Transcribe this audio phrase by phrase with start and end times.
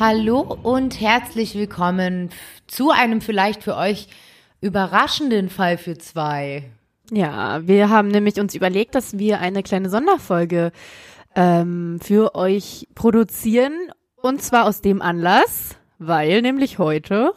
[0.00, 2.30] Hallo und herzlich willkommen
[2.66, 4.08] zu einem vielleicht für euch
[4.62, 6.70] überraschenden Fall für zwei.
[7.10, 10.72] Ja, wir haben nämlich uns überlegt, dass wir eine kleine Sonderfolge
[11.36, 13.74] ähm, für euch produzieren.
[14.22, 17.34] Und zwar aus dem Anlass, weil nämlich heute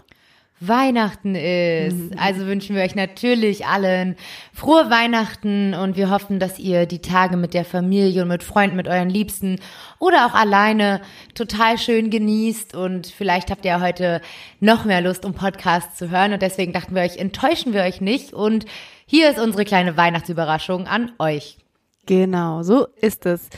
[0.60, 2.18] Weihnachten ist.
[2.18, 4.16] Also wünschen wir euch natürlich allen
[4.54, 8.78] frohe Weihnachten und wir hoffen, dass ihr die Tage mit der Familie und mit Freunden,
[8.78, 9.60] mit euren Liebsten
[10.00, 11.02] oder auch alleine
[11.34, 14.22] total schön genießt und vielleicht habt ihr heute
[14.60, 18.00] noch mehr Lust, um Podcasts zu hören und deswegen dachten wir euch, enttäuschen wir euch
[18.00, 18.66] nicht und
[19.06, 21.58] hier ist unsere kleine Weihnachtsüberraschung an euch.
[22.06, 23.50] Genau, so ist es.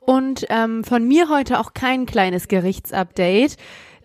[0.00, 3.56] Und ähm, von mir heute auch kein kleines Gerichtsupdate.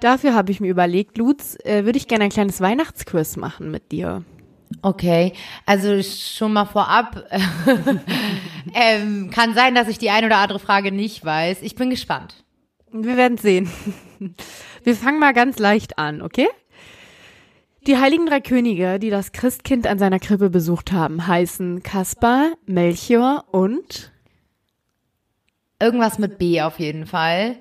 [0.03, 3.94] Dafür habe ich mir überlegt, Lutz, äh, würde ich gerne ein kleines Weihnachtsquiz machen mit
[3.94, 4.23] dir.
[4.81, 5.31] Okay,
[5.66, 7.23] also schon mal vorab,
[8.73, 11.61] ähm, kann sein, dass ich die ein oder andere Frage nicht weiß.
[11.61, 12.44] Ich bin gespannt.
[12.92, 13.69] Wir werden sehen.
[14.83, 16.49] Wir fangen mal ganz leicht an, okay?
[17.88, 23.45] Die heiligen drei Könige, die das Christkind an seiner Krippe besucht haben, heißen Kaspar, Melchior
[23.52, 24.11] und
[25.80, 27.58] Irgendwas mit B auf jeden Fall.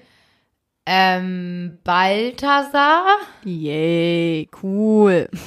[0.85, 3.05] Ähm, Balthasar.
[3.45, 5.29] Yay, cool.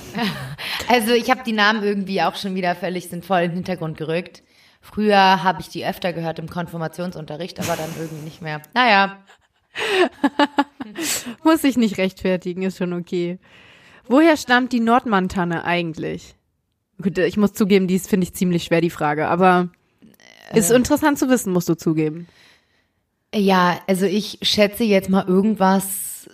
[0.88, 4.44] Also ich habe die Namen irgendwie auch schon wieder völlig sinnvoll in den Hintergrund gerückt.
[4.81, 8.61] Früher habe ich die öfter gehört im Konfirmationsunterricht, aber dann irgendwie nicht mehr.
[8.75, 9.17] Naja,
[11.44, 13.39] Muss ich nicht rechtfertigen, ist schon okay.
[14.08, 16.36] Woher stammt die Nordmantanne eigentlich?
[17.02, 19.69] Gut, ich muss zugeben, dies finde ich ziemlich schwer, die Frage, aber
[20.53, 22.28] ist interessant zu wissen, musst du zugeben.
[23.36, 26.30] Ja, also ich schätze jetzt mal irgendwas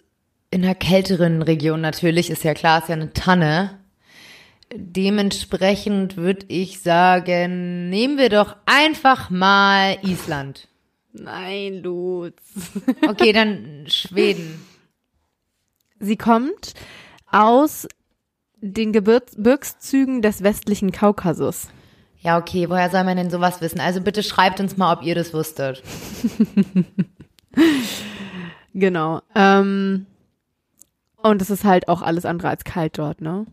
[0.52, 3.80] in einer kälteren Region natürlich, ist ja klar, ist ja eine Tanne.
[4.74, 10.68] Dementsprechend würde ich sagen, nehmen wir doch einfach mal Island.
[11.14, 12.42] Nein, Lutz.
[13.08, 14.66] Okay, dann Schweden.
[16.00, 16.74] Sie kommt
[17.32, 17.88] aus
[18.62, 21.68] den Gebirgs- Gebirgszügen des westlichen Kaukasus.
[22.22, 23.80] Ja, okay, woher soll man denn sowas wissen?
[23.80, 25.84] Also bitte schreibt uns mal, ob ihr das wusstet.
[28.74, 29.22] Genau.
[29.36, 30.06] Ähm,
[31.18, 33.46] und es ist halt auch alles andere als kalt dort, ne?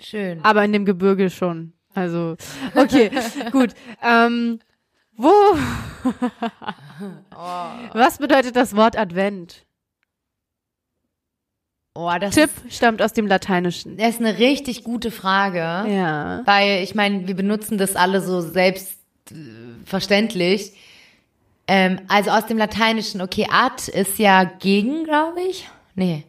[0.00, 0.40] Schön.
[0.44, 1.72] Aber in dem Gebirge schon.
[1.94, 2.36] Also,
[2.74, 3.10] okay,
[3.52, 3.74] gut.
[4.02, 4.60] Ähm,
[5.16, 5.30] wo?
[7.92, 9.66] Was bedeutet das Wort Advent?
[11.94, 13.96] Oh, das Tipp Ist, stammt aus dem Lateinischen.
[13.96, 15.58] das ist eine richtig gute Frage.
[15.58, 16.42] Ja.
[16.44, 20.72] Weil ich meine, wir benutzen das alle so selbstverständlich.
[21.66, 25.68] Ähm, also aus dem Lateinischen, okay, ad ist ja gegen, glaube ich.
[25.94, 26.24] Nee.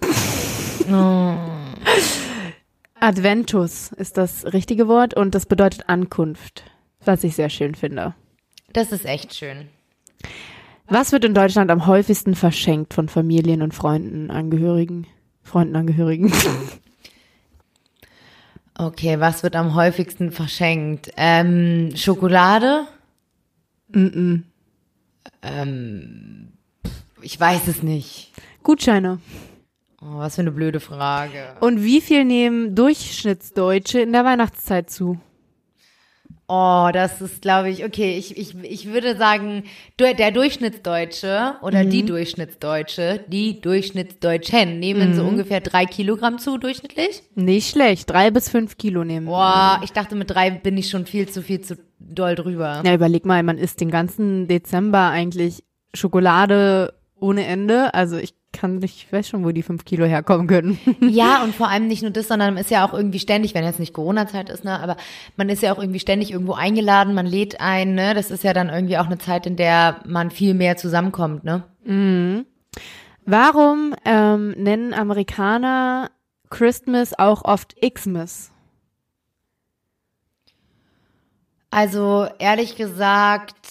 [3.00, 6.64] Adventus ist das richtige Wort und das bedeutet Ankunft,
[7.04, 8.14] was ich sehr schön finde.
[8.72, 9.68] Das ist echt schön.
[10.92, 15.06] Was wird in Deutschland am häufigsten verschenkt von Familien und Freunden, Angehörigen,
[15.42, 16.32] Freundenangehörigen?
[18.74, 21.12] Okay, was wird am häufigsten verschenkt?
[21.18, 22.86] Ähm, Schokolade?
[23.92, 24.44] Mm-mm.
[25.42, 26.48] Ähm,
[27.20, 28.32] ich weiß es nicht.
[28.62, 29.20] Gutscheine.
[30.00, 31.54] Oh, was für eine blöde Frage.
[31.60, 35.20] Und wie viel nehmen Durchschnittsdeutsche in der Weihnachtszeit zu?
[36.54, 39.64] Oh, das ist, glaube ich, okay, ich, ich, ich würde sagen,
[39.98, 47.22] der Durchschnittsdeutsche oder die Durchschnittsdeutsche, die Durchschnittsdeutschen nehmen so ungefähr drei Kilogramm zu durchschnittlich.
[47.34, 48.10] Nicht schlecht.
[48.10, 49.28] Drei bis fünf Kilo nehmen.
[49.28, 52.82] Boah, ich dachte, mit drei bin ich schon viel zu viel zu doll drüber.
[52.84, 55.64] Ja, überleg mal, man isst den ganzen Dezember eigentlich
[55.94, 57.94] Schokolade ohne Ende.
[57.94, 60.78] Also ich kann ich weiß schon, wo die fünf Kilo herkommen können.
[61.00, 63.64] Ja, und vor allem nicht nur das, sondern man ist ja auch irgendwie ständig, wenn
[63.64, 64.96] jetzt nicht Corona-Zeit ist, ne, aber
[65.36, 68.52] man ist ja auch irgendwie ständig irgendwo eingeladen, man lädt ein, ne, das ist ja
[68.52, 71.64] dann irgendwie auch eine Zeit, in der man viel mehr zusammenkommt, ne.
[73.24, 76.10] Warum ähm, nennen Amerikaner
[76.50, 78.50] Christmas auch oft Xmas?
[81.70, 83.66] Also, ehrlich gesagt,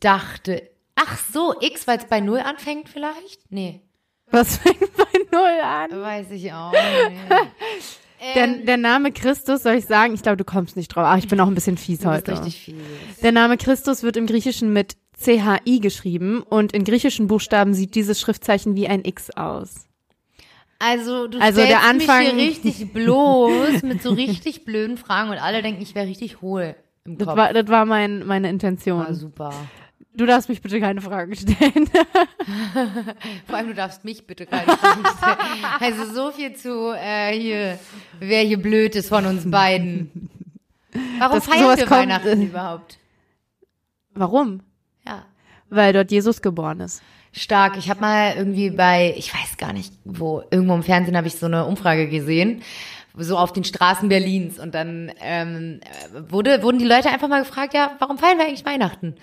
[0.00, 3.50] dachte, ach so, X, weil es bei Null anfängt vielleicht?
[3.50, 3.82] Nee,
[4.30, 5.90] Was fängt bei Null an?
[6.02, 6.80] weiß ich auch nicht.
[8.34, 11.04] Der, der Name Christus, soll ich sagen, ich glaube, du kommst nicht drauf.
[11.06, 12.32] Ach, ich bin auch ein bisschen fies Du bist heute.
[12.32, 12.74] richtig viel.
[13.22, 18.20] Der Name Christus wird im Griechischen mit CHI geschrieben und in griechischen Buchstaben sieht dieses
[18.20, 19.86] Schriftzeichen wie ein X aus.
[20.78, 25.30] Also, du Also, stellst der Anfang- mich hier richtig bloß mit so richtig blöden Fragen
[25.30, 27.38] und alle denken, ich wäre richtig hohl im Das Kopf.
[27.38, 29.00] war, das war mein, meine Intention.
[29.08, 29.50] Ah, super.
[30.20, 31.88] Du darfst mich bitte keine Fragen stellen.
[33.46, 35.64] Vor allem, du darfst mich bitte keine Fragen stellen.
[35.80, 37.78] Also so viel zu äh, hier,
[38.18, 40.28] wer hier blöd ist von uns beiden.
[41.18, 42.98] Warum Das- feiern wir kommt- Weihnachten überhaupt?
[44.12, 44.60] Warum?
[45.06, 45.24] Ja.
[45.70, 47.02] weil dort Jesus geboren ist.
[47.32, 47.78] Stark.
[47.78, 51.36] Ich habe mal irgendwie bei, ich weiß gar nicht wo, irgendwo im Fernsehen habe ich
[51.36, 52.62] so eine Umfrage gesehen,
[53.16, 54.58] so auf den Straßen Berlins.
[54.58, 55.80] Und dann ähm,
[56.28, 59.14] wurde, wurden die Leute einfach mal gefragt, ja, warum feiern wir eigentlich Weihnachten?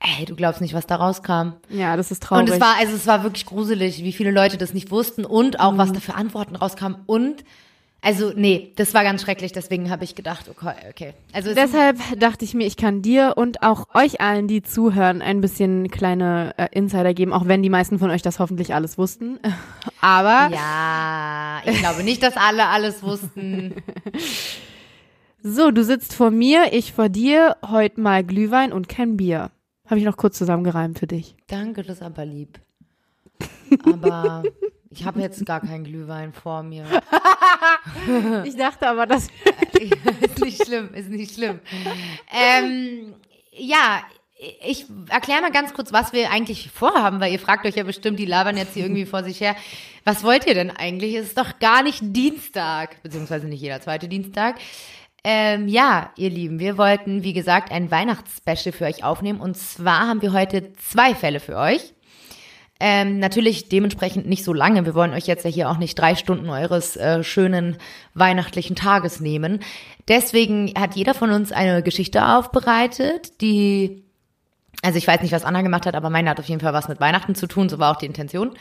[0.00, 1.52] Ey, du glaubst nicht, was da rauskam.
[1.68, 2.48] Ja, das ist traurig.
[2.48, 5.60] Und es war, also es war wirklich gruselig, wie viele Leute das nicht wussten und
[5.60, 6.94] auch, was da für Antworten rauskam.
[7.06, 7.44] Und
[8.02, 11.12] also, nee, das war ganz schrecklich, deswegen habe ich gedacht, okay, okay.
[11.34, 15.20] Also es- Deshalb dachte ich mir, ich kann dir und auch euch allen, die zuhören,
[15.20, 18.96] ein bisschen kleine äh, Insider geben, auch wenn die meisten von euch das hoffentlich alles
[18.96, 19.38] wussten.
[20.00, 23.74] Aber Ja, ich glaube nicht, dass alle alles wussten.
[25.42, 29.50] so, du sitzt vor mir, ich vor dir, heute mal Glühwein und kein Bier.
[29.90, 31.34] Habe ich noch kurz zusammengereimt für dich.
[31.48, 32.60] Danke, das ist aber lieb.
[33.84, 34.44] Aber
[34.90, 36.86] ich habe jetzt gar keinen Glühwein vor mir.
[38.44, 39.28] Ich dachte aber, dass
[40.20, 41.60] ist nicht schlimm, ist nicht schlimm.
[42.30, 43.14] Ähm,
[43.52, 44.02] ja,
[44.66, 48.18] ich erkläre mal ganz kurz, was wir eigentlich vorhaben, weil ihr fragt euch ja bestimmt,
[48.18, 49.56] die labern jetzt hier irgendwie vor sich her.
[50.04, 51.14] Was wollt ihr denn eigentlich?
[51.14, 54.56] Es ist doch gar nicht Dienstag, beziehungsweise nicht jeder zweite Dienstag.
[55.22, 59.40] Ähm, ja, ihr Lieben, wir wollten, wie gesagt, ein Weihnachtsspecial für euch aufnehmen.
[59.40, 61.92] Und zwar haben wir heute zwei Fälle für euch.
[62.82, 64.86] Ähm, natürlich dementsprechend nicht so lange.
[64.86, 67.76] Wir wollen euch jetzt ja hier auch nicht drei Stunden eures äh, schönen
[68.14, 69.60] weihnachtlichen Tages nehmen.
[70.08, 74.02] Deswegen hat jeder von uns eine Geschichte aufbereitet, die,
[74.80, 76.88] also ich weiß nicht, was Anna gemacht hat, aber meine hat auf jeden Fall was
[76.88, 77.68] mit Weihnachten zu tun.
[77.68, 78.56] So war auch die Intention.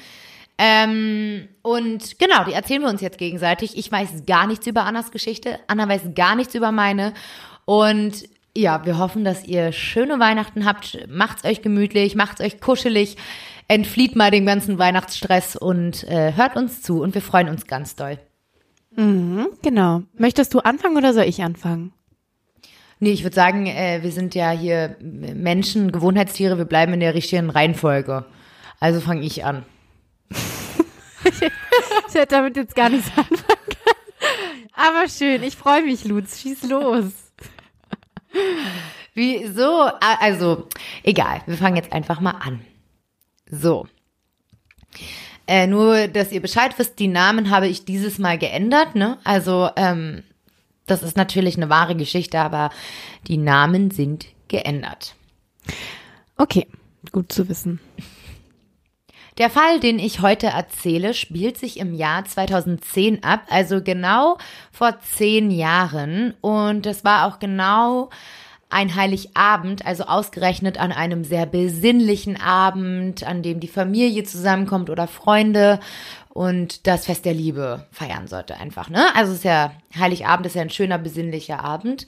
[0.61, 3.77] Ähm, und genau, die erzählen wir uns jetzt gegenseitig.
[3.77, 5.57] Ich weiß gar nichts über Annas Geschichte.
[5.67, 7.13] Anna weiß gar nichts über meine.
[7.63, 8.25] Und
[8.57, 11.07] ja, wir hoffen, dass ihr schöne Weihnachten habt.
[11.07, 13.15] Macht's euch gemütlich, macht's euch kuschelig,
[13.69, 17.01] entflieht mal dem ganzen Weihnachtsstress und äh, hört uns zu.
[17.01, 18.19] Und wir freuen uns ganz doll.
[19.61, 20.01] Genau.
[20.17, 21.93] Möchtest du anfangen oder soll ich anfangen?
[22.99, 27.13] Nee, ich würde sagen, äh, wir sind ja hier Menschen, Gewohnheitstiere, wir bleiben in der
[27.13, 28.25] richtigen Reihenfolge.
[28.81, 29.63] Also fange ich an.
[32.07, 33.89] Ich hätte damit jetzt gar nichts anfangen können.
[34.73, 36.41] Aber schön, ich freue mich, Lutz.
[36.41, 37.11] Schieß los.
[39.13, 39.89] Wieso?
[39.99, 40.67] Also,
[41.03, 42.61] egal, wir fangen jetzt einfach mal an.
[43.49, 43.87] So.
[45.47, 49.17] Äh, nur, dass ihr Bescheid wisst, die Namen habe ich dieses Mal geändert, ne?
[49.23, 50.23] Also, ähm,
[50.85, 52.69] das ist natürlich eine wahre Geschichte, aber
[53.27, 55.15] die Namen sind geändert.
[56.37, 56.67] Okay,
[57.11, 57.79] gut zu wissen.
[59.39, 64.37] Der Fall, den ich heute erzähle, spielt sich im Jahr 2010 ab, also genau
[64.69, 66.33] vor zehn Jahren.
[66.41, 68.09] Und es war auch genau
[68.69, 75.07] ein Heiligabend, also ausgerechnet an einem sehr besinnlichen Abend, an dem die Familie zusammenkommt oder
[75.07, 75.79] Freunde
[76.27, 79.05] und das Fest der Liebe feiern sollte einfach, ne?
[79.15, 82.07] Also es ist ja, Heiligabend ist ja ein schöner, besinnlicher Abend.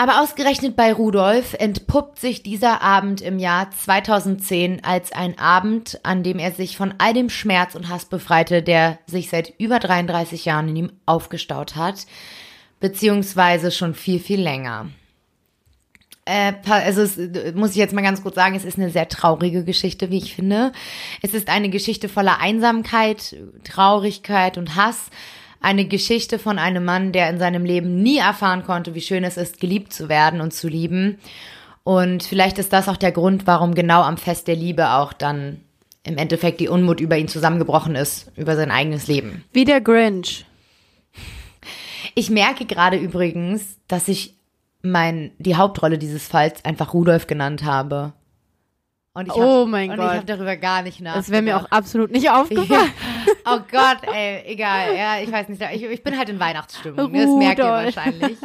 [0.00, 6.22] Aber ausgerechnet bei Rudolf entpuppt sich dieser Abend im Jahr 2010 als ein Abend, an
[6.22, 10.44] dem er sich von all dem Schmerz und Hass befreite, der sich seit über 33
[10.44, 12.06] Jahren in ihm aufgestaut hat,
[12.78, 14.86] beziehungsweise schon viel, viel länger.
[16.26, 19.08] Äh, also es, äh, muss ich jetzt mal ganz kurz sagen, es ist eine sehr
[19.08, 20.70] traurige Geschichte, wie ich finde.
[21.22, 25.10] Es ist eine Geschichte voller Einsamkeit, Traurigkeit und Hass.
[25.60, 29.36] Eine Geschichte von einem Mann, der in seinem Leben nie erfahren konnte, wie schön es
[29.36, 31.18] ist, geliebt zu werden und zu lieben.
[31.82, 35.60] Und vielleicht ist das auch der Grund, warum genau am Fest der Liebe auch dann
[36.04, 39.44] im Endeffekt die Unmut über ihn zusammengebrochen ist, über sein eigenes Leben.
[39.52, 40.46] Wie der Grinch.
[42.14, 44.34] Ich merke gerade übrigens, dass ich
[44.82, 48.12] mein, die Hauptrolle dieses Falls einfach Rudolf genannt habe.
[49.12, 50.06] Und ich Oh hab, mein und Gott.
[50.10, 51.18] ich habe darüber gar nicht nachgedacht.
[51.26, 52.90] Das wäre mir auch absolut nicht aufgefallen.
[53.54, 54.96] Oh Gott, ey, egal.
[54.96, 55.62] Ja, ich weiß nicht.
[55.72, 57.10] Ich, ich bin halt in Weihnachtsstimmung.
[57.10, 57.26] ne?
[57.26, 57.96] Das merkt ihr Rudolf.
[57.96, 58.38] wahrscheinlich.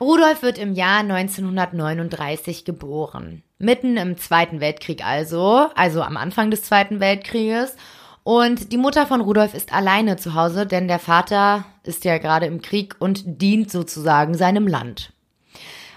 [0.00, 3.42] Rudolf wird im Jahr 1939 geboren.
[3.58, 7.76] Mitten im Zweiten Weltkrieg also, also am Anfang des Zweiten Weltkrieges.
[8.22, 12.46] Und die Mutter von Rudolf ist alleine zu Hause, denn der Vater ist ja gerade
[12.46, 15.12] im Krieg und dient sozusagen seinem Land.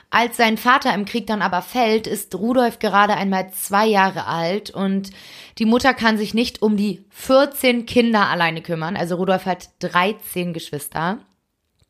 [0.09, 4.69] Als sein Vater im Krieg dann aber fällt, ist Rudolf gerade einmal zwei Jahre alt
[4.69, 5.11] und
[5.57, 8.95] die Mutter kann sich nicht um die 14 Kinder alleine kümmern.
[8.95, 11.19] Also Rudolf hat 13 Geschwister.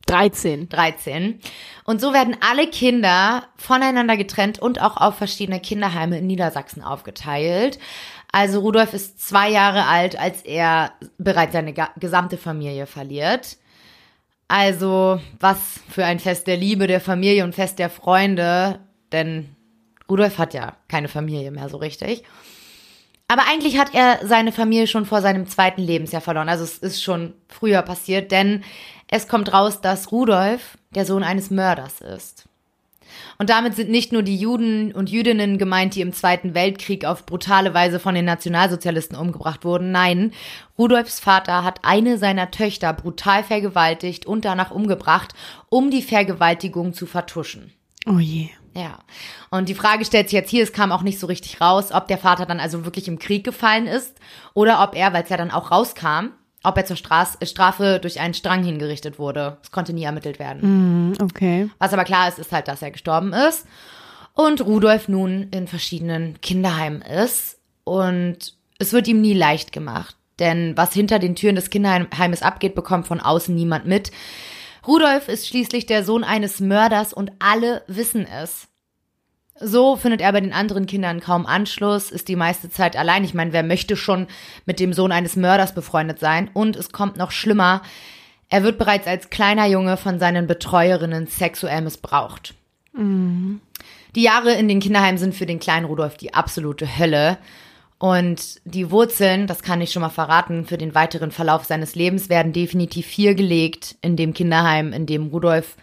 [0.06, 0.68] 13.
[0.68, 1.38] 13.
[1.84, 7.78] Und so werden alle Kinder voneinander getrennt und auch auf verschiedene Kinderheime in Niedersachsen aufgeteilt.
[8.32, 13.58] Also Rudolf ist zwei Jahre alt, als er bereits seine gesamte Familie verliert.
[14.48, 15.58] Also was
[15.90, 18.80] für ein Fest der Liebe, der Familie und Fest der Freunde,
[19.12, 19.54] denn
[20.10, 22.24] Rudolf hat ja keine Familie mehr so richtig.
[23.28, 26.48] Aber eigentlich hat er seine Familie schon vor seinem zweiten Lebensjahr verloren.
[26.48, 28.64] Also es ist schon früher passiert, denn
[29.10, 32.47] es kommt raus, dass Rudolf der Sohn eines Mörders ist.
[33.38, 37.26] Und damit sind nicht nur die Juden und Jüdinnen gemeint, die im Zweiten Weltkrieg auf
[37.26, 39.92] brutale Weise von den Nationalsozialisten umgebracht wurden.
[39.92, 40.32] Nein,
[40.78, 45.34] Rudolfs Vater hat eine seiner Töchter brutal vergewaltigt und danach umgebracht,
[45.68, 47.72] um die Vergewaltigung zu vertuschen.
[48.06, 48.48] Oh je.
[48.74, 48.98] Ja.
[49.50, 52.06] Und die Frage stellt sich jetzt hier, es kam auch nicht so richtig raus, ob
[52.06, 54.18] der Vater dann also wirklich im Krieg gefallen ist
[54.54, 56.30] oder ob er, weil es ja dann auch rauskam,
[56.62, 59.58] ob er zur Straß, Strafe durch einen Strang hingerichtet wurde.
[59.62, 61.10] Es konnte nie ermittelt werden.
[61.10, 61.70] Mm, okay.
[61.78, 63.66] Was aber klar ist, ist halt, dass er gestorben ist
[64.34, 70.16] und Rudolf nun in verschiedenen Kinderheimen ist und es wird ihm nie leicht gemacht.
[70.38, 74.12] Denn was hinter den Türen des Kinderheimes abgeht, bekommt von außen niemand mit.
[74.86, 78.68] Rudolf ist schließlich der Sohn eines Mörders und alle wissen es.
[79.60, 83.24] So findet er bei den anderen Kindern kaum Anschluss, ist die meiste Zeit allein.
[83.24, 84.28] Ich meine, wer möchte schon
[84.66, 86.50] mit dem Sohn eines Mörders befreundet sein?
[86.52, 87.82] Und es kommt noch schlimmer.
[88.48, 92.54] Er wird bereits als kleiner Junge von seinen Betreuerinnen sexuell missbraucht.
[92.92, 93.60] Mhm.
[94.14, 97.38] Die Jahre in den Kinderheimen sind für den kleinen Rudolf die absolute Hölle.
[97.98, 102.28] Und die Wurzeln, das kann ich schon mal verraten, für den weiteren Verlauf seines Lebens
[102.28, 105.76] werden definitiv hier gelegt in dem Kinderheim, in dem Rudolf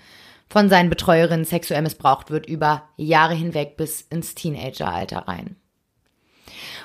[0.55, 5.57] von seinen Betreuerinnen sexuell missbraucht wird, über Jahre hinweg bis ins Teenageralter rein.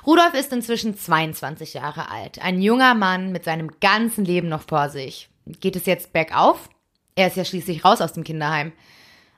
[0.04, 4.88] Rudolf ist inzwischen 22 Jahre alt, ein junger Mann mit seinem ganzen Leben noch vor
[4.88, 5.28] sich.
[5.46, 6.68] Geht es jetzt bergauf?
[7.14, 8.72] Er ist ja schließlich raus aus dem Kinderheim.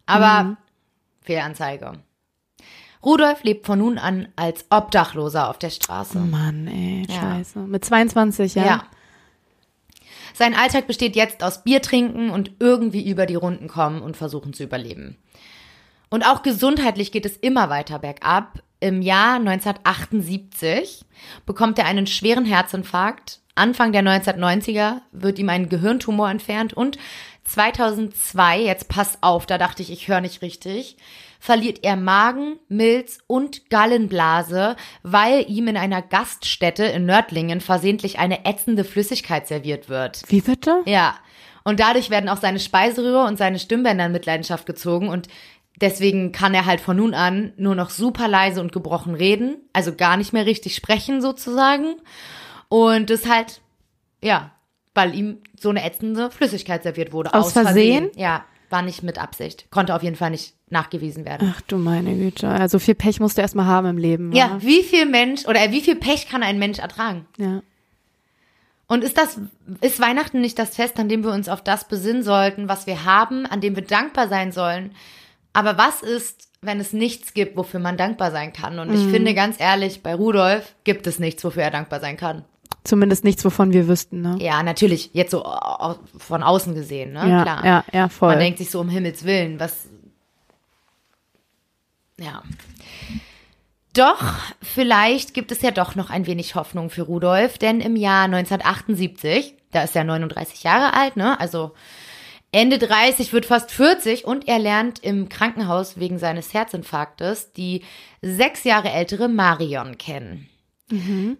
[0.06, 0.56] Aber Mhm.
[1.20, 1.92] Fehlanzeige.
[3.04, 6.18] Rudolf lebt von nun an als Obdachloser auf der Straße.
[6.18, 7.20] Mann, ey, Ja.
[7.20, 7.58] scheiße.
[7.58, 8.64] Mit 22, ja?
[8.64, 8.84] Ja.
[10.34, 14.52] Sein Alltag besteht jetzt aus Bier trinken und irgendwie über die Runden kommen und versuchen
[14.52, 15.16] zu überleben.
[16.10, 18.62] Und auch gesundheitlich geht es immer weiter bergab.
[18.80, 21.04] Im Jahr 1978
[21.46, 23.40] bekommt er einen schweren Herzinfarkt.
[23.54, 26.98] Anfang der 1990er wird ihm ein Gehirntumor entfernt und
[27.44, 30.96] 2002, jetzt pass auf, da dachte ich, ich höre nicht richtig,
[31.42, 38.44] verliert er Magen, Milz und Gallenblase, weil ihm in einer Gaststätte in Nördlingen versehentlich eine
[38.44, 40.22] ätzende Flüssigkeit serviert wird.
[40.28, 40.82] Wie bitte?
[40.86, 41.16] Ja.
[41.64, 45.26] Und dadurch werden auch seine Speiseröhre und seine Stimmbänder in Mitleidenschaft gezogen und
[45.80, 49.96] deswegen kann er halt von nun an nur noch super leise und gebrochen reden, also
[49.96, 51.96] gar nicht mehr richtig sprechen sozusagen.
[52.68, 53.62] Und das halt,
[54.22, 54.52] ja,
[54.94, 57.34] weil ihm so eine ätzende Flüssigkeit serviert wurde.
[57.34, 58.10] Aus Versehen?
[58.14, 59.66] Ja, war nicht mit Absicht.
[59.72, 61.54] Konnte auf jeden Fall nicht nachgewiesen werden.
[61.54, 62.48] Ach du meine Güte.
[62.48, 64.32] Also viel Pech musst du erstmal haben im Leben.
[64.32, 64.58] Ja, wa?
[64.60, 67.26] wie viel Mensch oder wie viel Pech kann ein Mensch ertragen?
[67.38, 67.62] Ja.
[68.88, 69.38] Und ist das,
[69.80, 73.04] ist Weihnachten nicht das Fest, an dem wir uns auf das besinnen sollten, was wir
[73.04, 74.92] haben, an dem wir dankbar sein sollen?
[75.52, 78.78] Aber was ist, wenn es nichts gibt, wofür man dankbar sein kann?
[78.78, 82.44] Und ich finde ganz ehrlich, bei Rudolf gibt es nichts, wofür er dankbar sein kann.
[82.84, 84.36] Zumindest nichts, wovon wir wüssten, ne?
[84.40, 85.44] Ja, natürlich, jetzt so
[86.18, 87.28] von außen gesehen, ne?
[87.28, 87.64] Ja, Klar.
[87.64, 88.30] ja, ja, voll.
[88.30, 89.88] Man denkt sich so um Himmels Willen, was.
[92.22, 92.42] Ja.
[93.94, 94.22] Doch,
[94.62, 99.54] vielleicht gibt es ja doch noch ein wenig Hoffnung für Rudolf, denn im Jahr 1978,
[99.70, 101.38] da ist er 39 Jahre alt, ne?
[101.40, 101.72] Also
[102.52, 107.82] Ende 30 wird fast 40 und er lernt im Krankenhaus wegen seines Herzinfarktes die
[108.20, 110.48] sechs Jahre ältere Marion kennen.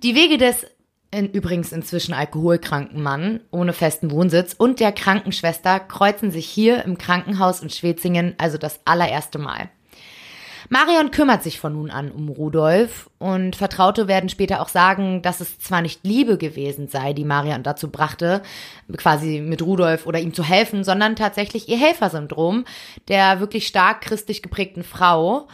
[0.03, 0.67] Die Wege des
[1.11, 6.97] in, übrigens inzwischen alkoholkranken Mann ohne festen Wohnsitz und der Krankenschwester kreuzen sich hier im
[6.97, 9.69] Krankenhaus in Schwetzingen also das allererste Mal.
[10.69, 15.40] Marion kümmert sich von nun an um Rudolf und Vertraute werden später auch sagen, dass
[15.40, 18.42] es zwar nicht Liebe gewesen sei, die Marion dazu brachte,
[18.97, 22.64] quasi mit Rudolf oder ihm zu helfen, sondern tatsächlich ihr Helfersyndrom
[23.09, 25.49] der wirklich stark christlich geprägten Frau.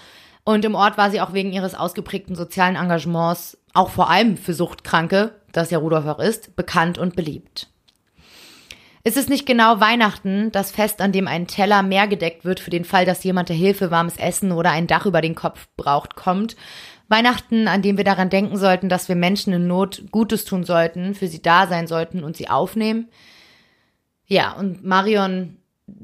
[0.44, 4.54] Und im Ort war sie auch wegen ihres ausgeprägten sozialen Engagements, auch vor allem für
[4.54, 7.68] Suchtkranke, das ja Rudolf auch ist, bekannt und beliebt.
[9.05, 12.71] Ist es nicht genau Weihnachten, das Fest, an dem ein Teller mehr gedeckt wird für
[12.71, 16.17] den Fall, dass jemand der Hilfe warmes Essen oder ein Dach über den Kopf braucht,
[16.17, 16.57] kommt?
[17.09, 21.14] Weihnachten, an dem wir daran denken sollten, dass wir Menschen in Not Gutes tun sollten,
[21.14, 23.09] für sie da sein sollten und sie aufnehmen?
[24.26, 25.57] Ja, und Marion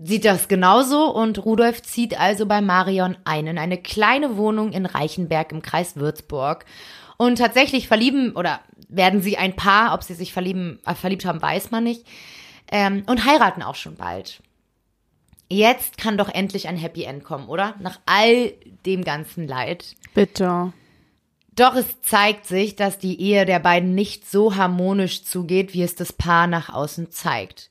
[0.03, 4.87] sieht das genauso und Rudolf zieht also bei Marion ein in eine kleine Wohnung in
[4.87, 6.65] Reichenberg im Kreis Würzburg.
[7.17, 11.43] Und tatsächlich verlieben oder werden sie ein Paar, ob sie sich verlieben, äh, verliebt haben,
[11.43, 12.07] weiß man nicht.
[12.71, 14.42] Ähm, und heiraten auch schon bald.
[15.49, 17.75] Jetzt kann doch endlich ein Happy End kommen, oder?
[17.80, 18.52] Nach all
[18.87, 19.94] dem ganzen Leid.
[20.14, 20.73] Bitte.
[21.54, 25.94] Doch es zeigt sich, dass die Ehe der beiden nicht so harmonisch zugeht, wie es
[25.94, 27.71] das Paar nach außen zeigt.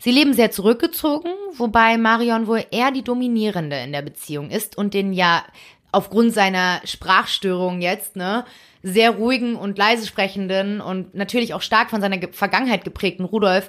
[0.00, 4.94] Sie leben sehr zurückgezogen, wobei Marion wohl eher die Dominierende in der Beziehung ist und
[4.94, 5.44] den ja
[5.92, 8.44] aufgrund seiner Sprachstörung jetzt, ne,
[8.82, 13.68] sehr ruhigen und leise sprechenden und natürlich auch stark von seiner Ge Vergangenheit geprägten Rudolf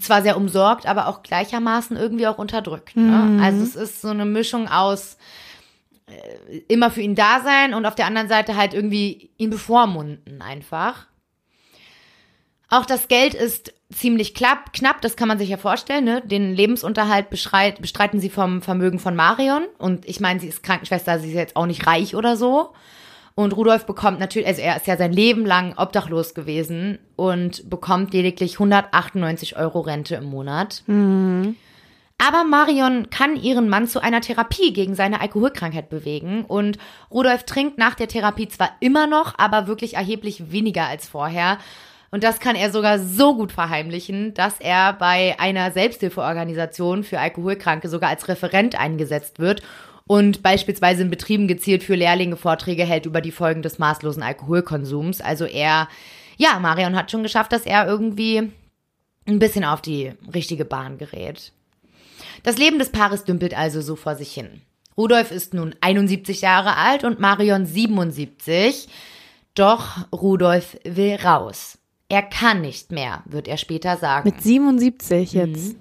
[0.00, 2.96] zwar sehr umsorgt, aber auch gleichermaßen irgendwie auch unterdrückt.
[2.96, 3.42] Ne?
[3.42, 5.16] Also es ist so eine Mischung aus
[6.06, 10.42] äh, immer für ihn da sein und auf der anderen Seite halt irgendwie ihn bevormunden
[10.42, 11.06] einfach.
[12.68, 16.04] Auch das Geld ist ziemlich klapp, knapp, das kann man sich ja vorstellen.
[16.04, 16.22] Ne?
[16.24, 19.64] Den Lebensunterhalt bestreit, bestreiten sie vom Vermögen von Marion.
[19.78, 22.72] Und ich meine, sie ist Krankenschwester, sie ist jetzt auch nicht reich oder so.
[23.40, 28.12] Und Rudolf bekommt natürlich, also er ist ja sein Leben lang obdachlos gewesen und bekommt
[28.12, 30.82] lediglich 198 Euro Rente im Monat.
[32.18, 36.76] Aber Marion kann ihren Mann zu einer Therapie gegen seine Alkoholkrankheit bewegen und
[37.10, 41.56] Rudolf trinkt nach der Therapie zwar immer noch, aber wirklich erheblich weniger als vorher.
[42.10, 47.88] Und das kann er sogar so gut verheimlichen, dass er bei einer Selbsthilfeorganisation für Alkoholkranke
[47.88, 49.62] sogar als Referent eingesetzt wird
[50.10, 55.20] und beispielsweise in Betrieben gezielt für Lehrlinge Vorträge hält über die Folgen des maßlosen Alkoholkonsums.
[55.20, 55.86] Also er,
[56.36, 58.50] ja, Marion hat schon geschafft, dass er irgendwie
[59.28, 61.52] ein bisschen auf die richtige Bahn gerät.
[62.42, 64.62] Das Leben des Paares dümpelt also so vor sich hin.
[64.96, 68.88] Rudolf ist nun 71 Jahre alt und Marion 77.
[69.54, 71.78] Doch Rudolf will raus.
[72.08, 74.28] Er kann nicht mehr, wird er später sagen.
[74.28, 75.76] Mit 77 jetzt.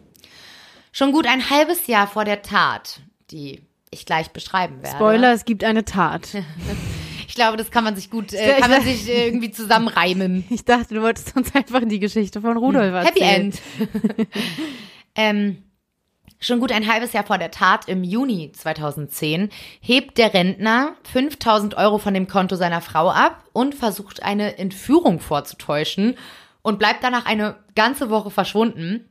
[0.92, 3.00] Schon gut ein halbes Jahr vor der Tat,
[3.32, 4.96] die ich gleich beschreiben werde.
[4.96, 6.30] Spoiler, es gibt eine Tat.
[7.30, 10.46] Ich glaube, das kann man sich gut, äh, kann man sich äh, irgendwie zusammenreimen.
[10.50, 13.54] Ich dachte, du wolltest uns einfach die Geschichte von Rudolf Happy erzählen.
[13.54, 13.62] End.
[15.16, 15.64] ähm,
[16.40, 21.78] schon gut ein halbes Jahr vor der Tat, im Juni 2010, hebt der Rentner 5000
[21.78, 26.18] Euro von dem Konto seiner Frau ab und versucht eine Entführung vorzutäuschen
[26.64, 29.06] und bleibt danach eine ganze Woche verschwunden.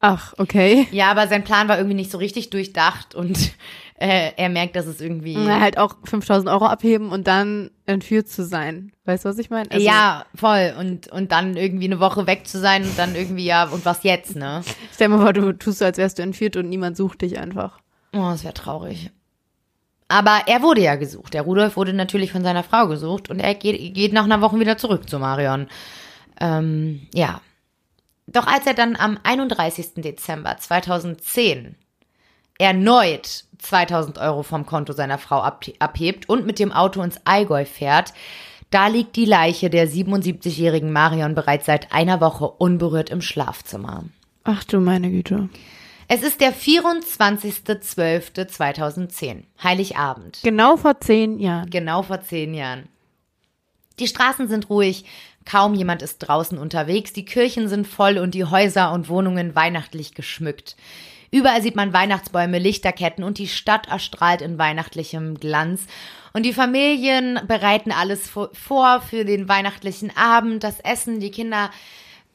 [0.00, 0.86] Ach, okay.
[0.90, 3.52] Ja, aber sein Plan war irgendwie nicht so richtig durchdacht und
[3.98, 5.36] äh, er merkt, dass es irgendwie.
[5.36, 8.92] Na, halt auch 5000 Euro abheben und dann entführt zu sein.
[9.06, 9.70] Weißt du, was ich meine?
[9.70, 10.74] Also, ja, voll.
[10.78, 14.02] Und, und dann irgendwie eine Woche weg zu sein und dann irgendwie, ja, und was
[14.02, 14.62] jetzt, ne?
[14.92, 17.80] Stell mal vor, du tust so, als wärst du entführt und niemand sucht dich einfach.
[18.12, 19.10] Oh, das wäre traurig.
[20.08, 21.34] Aber er wurde ja gesucht.
[21.34, 24.60] Der Rudolf wurde natürlich von seiner Frau gesucht und er geht, geht nach einer Woche
[24.60, 25.68] wieder zurück zu Marion.
[26.38, 27.40] Ähm, ja.
[28.26, 29.94] Doch als er dann am 31.
[29.96, 31.76] Dezember 2010
[32.58, 37.64] erneut 2000 Euro vom Konto seiner Frau ab, abhebt und mit dem Auto ins Allgäu
[37.64, 38.12] fährt,
[38.70, 44.04] da liegt die Leiche der 77-jährigen Marion bereits seit einer Woche unberührt im Schlafzimmer.
[44.44, 45.48] Ach du meine Güte.
[46.08, 50.40] Es ist der 24.12.2010, Heiligabend.
[50.42, 51.70] Genau vor zehn Jahren.
[51.70, 52.88] Genau vor zehn Jahren.
[53.98, 55.04] Die Straßen sind ruhig,
[55.46, 60.14] kaum jemand ist draußen unterwegs, die Kirchen sind voll und die Häuser und Wohnungen weihnachtlich
[60.14, 60.76] geschmückt.
[61.30, 65.86] Überall sieht man Weihnachtsbäume, Lichterketten und die Stadt erstrahlt in weihnachtlichem Glanz.
[66.32, 71.70] Und die Familien bereiten alles vor für den weihnachtlichen Abend, das Essen, die Kinder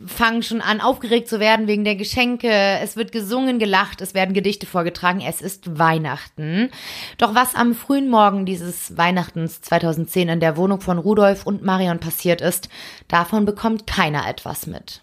[0.08, 2.50] fangen schon an, aufgeregt zu werden wegen der Geschenke.
[2.50, 5.22] Es wird gesungen, gelacht, es werden Gedichte vorgetragen.
[5.22, 6.70] Es ist Weihnachten.
[7.18, 12.00] Doch was am frühen Morgen dieses Weihnachtens 2010 in der Wohnung von Rudolf und Marion
[12.00, 12.70] passiert ist,
[13.08, 15.02] davon bekommt keiner etwas mit.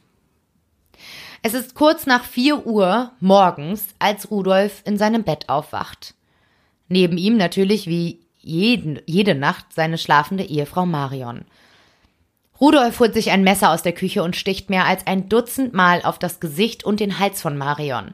[1.42, 6.14] Es ist kurz nach 4 Uhr morgens, als Rudolf in seinem Bett aufwacht.
[6.88, 11.44] Neben ihm natürlich wie jeden, jede Nacht seine schlafende Ehefrau Marion.
[12.60, 16.02] Rudolf holt sich ein Messer aus der Küche und sticht mehr als ein Dutzend Mal
[16.02, 18.12] auf das Gesicht und den Hals von Marion.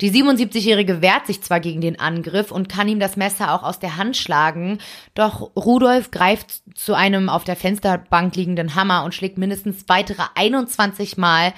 [0.00, 3.78] Die 77-Jährige wehrt sich zwar gegen den Angriff und kann ihm das Messer auch aus
[3.78, 4.78] der Hand schlagen,
[5.14, 11.18] doch Rudolf greift zu einem auf der Fensterbank liegenden Hammer und schlägt mindestens weitere 21
[11.18, 11.52] Mal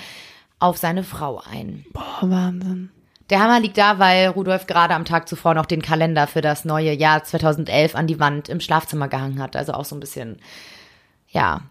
[0.58, 1.86] auf seine Frau ein.
[1.92, 2.90] Boah, Wahnsinn.
[3.30, 6.66] Der Hammer liegt da, weil Rudolf gerade am Tag zuvor noch den Kalender für das
[6.66, 9.56] neue Jahr 2011 an die Wand im Schlafzimmer gehangen hat.
[9.56, 10.38] Also auch so ein bisschen,
[11.30, 11.62] ja,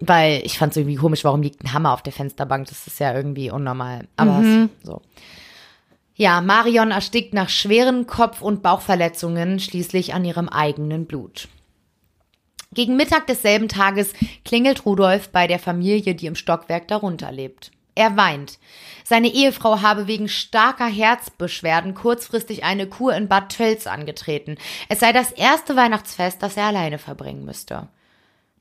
[0.00, 2.66] weil ich fand es irgendwie komisch, warum liegt ein Hammer auf der Fensterbank?
[2.68, 4.08] Das ist ja irgendwie unnormal.
[4.16, 4.70] Aber Mhm.
[4.82, 5.00] so.
[6.14, 11.48] Ja, Marion erstickt nach schweren Kopf- und Bauchverletzungen schließlich an ihrem eigenen Blut.
[12.72, 14.12] Gegen Mittag desselben Tages
[14.44, 17.70] klingelt Rudolf bei der Familie, die im Stockwerk darunter lebt.
[17.96, 18.58] Er weint.
[19.02, 24.56] Seine Ehefrau habe wegen starker Herzbeschwerden kurzfristig eine Kur in Bad Tölz angetreten.
[24.88, 27.88] Es sei das erste Weihnachtsfest, das er alleine verbringen müsste.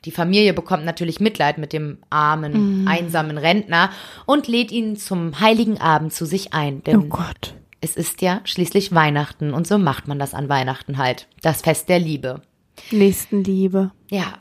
[0.05, 3.89] Die Familie bekommt natürlich Mitleid mit dem armen, einsamen Rentner
[4.25, 6.83] und lädt ihn zum heiligen Abend zu sich ein.
[6.83, 7.55] Denn Oh Gott.
[7.81, 11.27] es ist ja schließlich Weihnachten und so macht man das an Weihnachten halt.
[11.41, 12.41] Das Fest der Liebe.
[12.91, 13.91] Nächstenliebe.
[14.09, 14.35] Ja.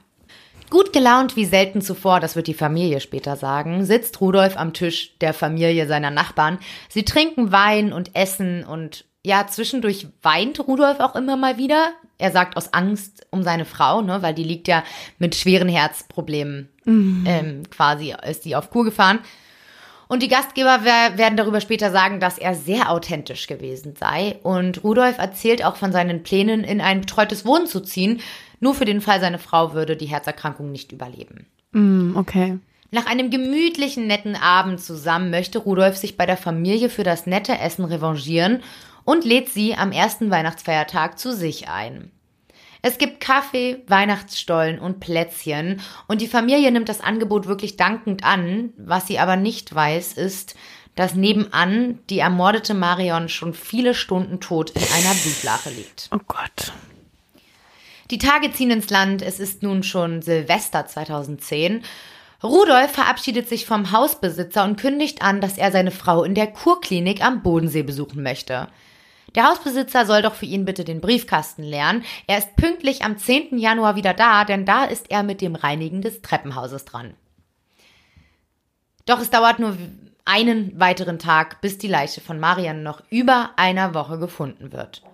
[0.70, 5.16] Gut gelaunt wie selten zuvor, das wird die Familie später sagen, sitzt Rudolf am Tisch
[5.18, 6.58] der Familie seiner Nachbarn.
[6.90, 11.92] Sie trinken Wein und essen und ja, zwischendurch weint Rudolf auch immer mal wieder.
[12.18, 14.82] Er sagt aus Angst um seine Frau, ne, weil die liegt ja
[15.18, 19.20] mit schweren Herzproblemen ähm, quasi, ist die auf Kur gefahren.
[20.08, 24.38] Und die Gastgeber werden darüber später sagen, dass er sehr authentisch gewesen sei.
[24.42, 28.20] Und Rudolf erzählt auch von seinen Plänen, in ein betreutes Wohnen zu ziehen.
[28.58, 31.46] Nur für den Fall, seine Frau würde die Herzerkrankung nicht überleben.
[31.72, 32.58] Mm, okay.
[32.90, 37.58] Nach einem gemütlichen, netten Abend zusammen möchte Rudolf sich bei der Familie für das nette
[37.58, 38.62] Essen revanchieren
[39.08, 42.10] und lädt sie am ersten Weihnachtsfeiertag zu sich ein.
[42.82, 48.74] Es gibt Kaffee, Weihnachtsstollen und Plätzchen und die Familie nimmt das Angebot wirklich dankend an.
[48.76, 50.56] Was sie aber nicht weiß, ist,
[50.94, 56.10] dass nebenan die ermordete Marion schon viele Stunden tot in einer Blutlache liegt.
[56.14, 56.74] Oh Gott.
[58.10, 59.22] Die Tage ziehen ins Land.
[59.22, 61.82] Es ist nun schon Silvester 2010.
[62.42, 67.24] Rudolf verabschiedet sich vom Hausbesitzer und kündigt an, dass er seine Frau in der Kurklinik
[67.24, 68.68] am Bodensee besuchen möchte.
[69.38, 72.02] Der Hausbesitzer soll doch für ihn bitte den Briefkasten leeren.
[72.26, 73.56] Er ist pünktlich am 10.
[73.56, 77.14] Januar wieder da, denn da ist er mit dem Reinigen des Treppenhauses dran.
[79.06, 79.76] Doch es dauert nur
[80.24, 85.04] einen weiteren Tag, bis die Leiche von Marian noch über einer Woche gefunden wird.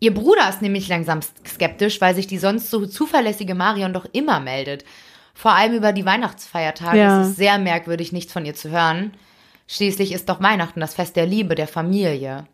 [0.00, 4.40] Ihr Bruder ist nämlich langsam skeptisch, weil sich die sonst so zuverlässige Marion doch immer
[4.40, 4.82] meldet.
[5.34, 7.20] Vor allem über die Weihnachtsfeiertage ja.
[7.20, 9.12] ist es sehr merkwürdig, nichts von ihr zu hören.
[9.68, 12.46] Schließlich ist doch Weihnachten das Fest der Liebe, der Familie.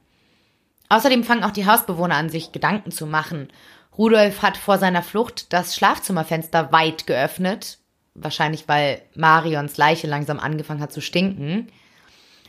[0.92, 3.48] Außerdem fangen auch die Hausbewohner an, sich Gedanken zu machen.
[3.96, 7.78] Rudolf hat vor seiner Flucht das Schlafzimmerfenster weit geöffnet,
[8.14, 11.68] wahrscheinlich weil Marions Leiche langsam angefangen hat zu stinken,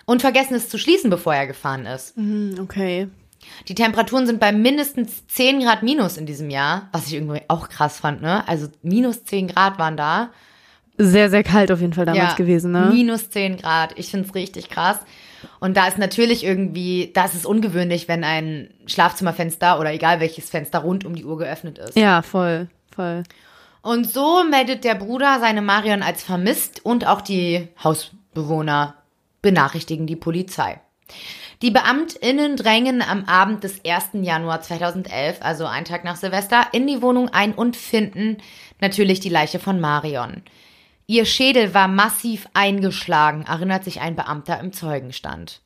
[0.05, 2.17] und vergessen es zu schließen, bevor er gefahren ist.
[2.17, 3.07] Mhm, okay.
[3.69, 7.69] Die Temperaturen sind bei mindestens 10 Grad minus in diesem Jahr, was ich irgendwie auch
[7.69, 8.45] krass fand, ne?
[8.45, 10.31] Also minus 10 Grad waren da.
[10.97, 12.89] Sehr, sehr kalt auf jeden Fall damals ja, gewesen, ne?
[12.91, 13.97] Minus 10 Grad.
[13.97, 14.99] Ich find's richtig krass.
[15.63, 20.79] Und da ist natürlich irgendwie, das ist ungewöhnlich, wenn ein Schlafzimmerfenster oder egal welches Fenster
[20.79, 21.95] rund um die Uhr geöffnet ist.
[21.95, 23.23] Ja, voll, voll.
[23.81, 28.95] Und so meldet der Bruder seine Marion als vermisst und auch die Hausbewohner
[29.41, 30.81] benachrichtigen die Polizei.
[31.61, 34.21] Die BeamtInnen drängen am Abend des 1.
[34.21, 38.35] Januar 2011, also einen Tag nach Silvester, in die Wohnung ein und finden
[38.81, 40.43] natürlich die Leiche von Marion.
[41.05, 45.61] Ihr Schädel war massiv eingeschlagen, erinnert sich ein Beamter im Zeugenstand.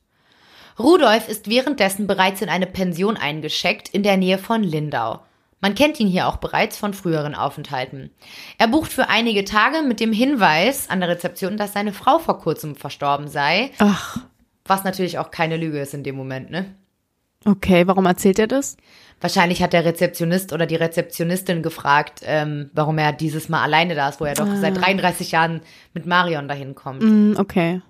[0.78, 5.20] Rudolf ist währenddessen bereits in eine Pension eingescheckt in der Nähe von Lindau.
[5.60, 8.10] Man kennt ihn hier auch bereits von früheren Aufenthalten.
[8.58, 12.38] Er bucht für einige Tage mit dem Hinweis an der Rezeption, dass seine Frau vor
[12.38, 13.72] kurzem verstorben sei.
[13.78, 14.18] Ach.
[14.64, 16.74] Was natürlich auch keine Lüge ist in dem Moment, ne?
[17.44, 18.76] Okay, warum erzählt er das?
[19.20, 24.08] Wahrscheinlich hat der Rezeptionist oder die Rezeptionistin gefragt, ähm, warum er dieses Mal alleine da
[24.08, 24.56] ist, wo er doch ah.
[24.56, 25.60] seit 33 Jahren
[25.92, 27.02] mit Marion dahin kommt.
[27.02, 27.80] Mm, okay.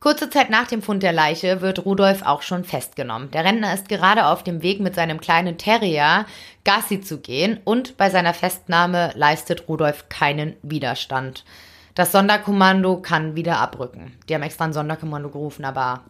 [0.00, 3.30] Kurze Zeit nach dem Fund der Leiche wird Rudolf auch schon festgenommen.
[3.30, 6.26] Der Rentner ist gerade auf dem Weg mit seinem kleinen Terrier
[6.64, 11.44] Gassi zu gehen und bei seiner Festnahme leistet Rudolf keinen Widerstand.
[11.94, 14.12] Das Sonderkommando kann wieder abrücken.
[14.28, 16.02] Die haben extra ein Sonderkommando gerufen, aber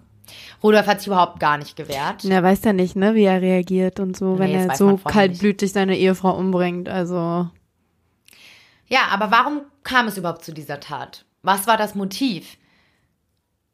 [0.62, 2.24] Rudolf hat sich überhaupt gar nicht gewehrt.
[2.24, 5.68] Er weiß ja nicht, ne, wie er reagiert und so, wenn nee, er so kaltblütig
[5.68, 5.74] nicht.
[5.74, 6.88] seine Ehefrau umbringt.
[6.88, 7.48] Also.
[8.86, 11.24] Ja, aber warum kam es überhaupt zu dieser Tat?
[11.42, 12.56] Was war das Motiv?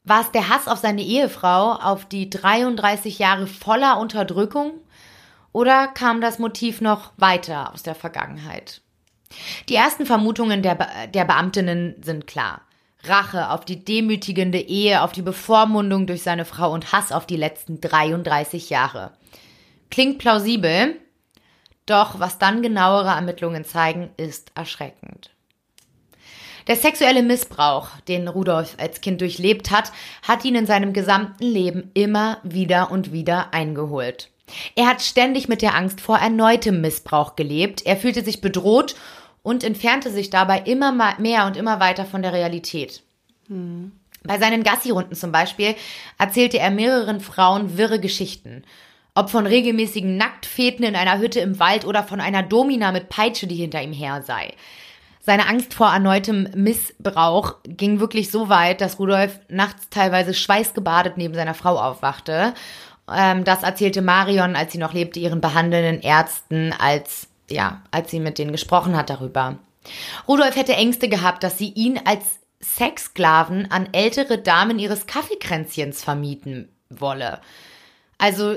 [0.05, 4.73] War es der Hass auf seine Ehefrau, auf die 33 Jahre voller Unterdrückung?
[5.53, 8.83] Oder kam das Motiv noch weiter aus der Vergangenheit?
[9.69, 12.63] Die ersten Vermutungen der, Be der Beamtinnen sind klar.
[13.05, 17.37] Rache auf die demütigende Ehe, auf die Bevormundung durch seine Frau und Hass auf die
[17.37, 19.13] letzten 33 Jahre.
[19.91, 20.97] Klingt plausibel,
[21.87, 25.31] doch was dann genauere Ermittlungen zeigen, ist erschreckend.
[26.67, 29.91] Der sexuelle Missbrauch, den Rudolf als Kind durchlebt hat,
[30.23, 34.31] hat ihn in seinem gesamten Leben immer wieder und wieder eingeholt.
[34.77, 38.95] Er hat ständig mit der Angst vor erneutem Missbrauch gelebt, er fühlte sich bedroht
[39.43, 43.03] und entfernte sich dabei immer mehr und immer weiter von der Realität.
[43.49, 43.93] Hm.
[44.23, 45.75] Bei seinen Gassi-Runden zum Beispiel
[46.19, 48.65] erzählte er mehreren Frauen wirre Geschichten.
[49.15, 53.47] Ob von regelmäßigen Nacktfeten in einer Hütte im Wald oder von einer Domina mit Peitsche,
[53.47, 54.53] die hinter ihm her sei.
[55.23, 61.35] Seine Angst vor erneutem Missbrauch ging wirklich so weit, dass Rudolf nachts teilweise schweißgebadet neben
[61.35, 62.55] seiner Frau aufwachte.
[63.13, 68.21] Ähm, das erzählte Marion, als sie noch lebte, ihren behandelnden Ärzten als ja, als sie
[68.21, 69.59] mit denen gesprochen hat darüber.
[70.29, 72.25] Rudolf hätte Ängste gehabt, dass sie ihn als
[72.63, 77.41] Sexsklaven an ältere Damen ihres Kaffeekränzchens vermieten wolle.
[78.19, 78.57] Also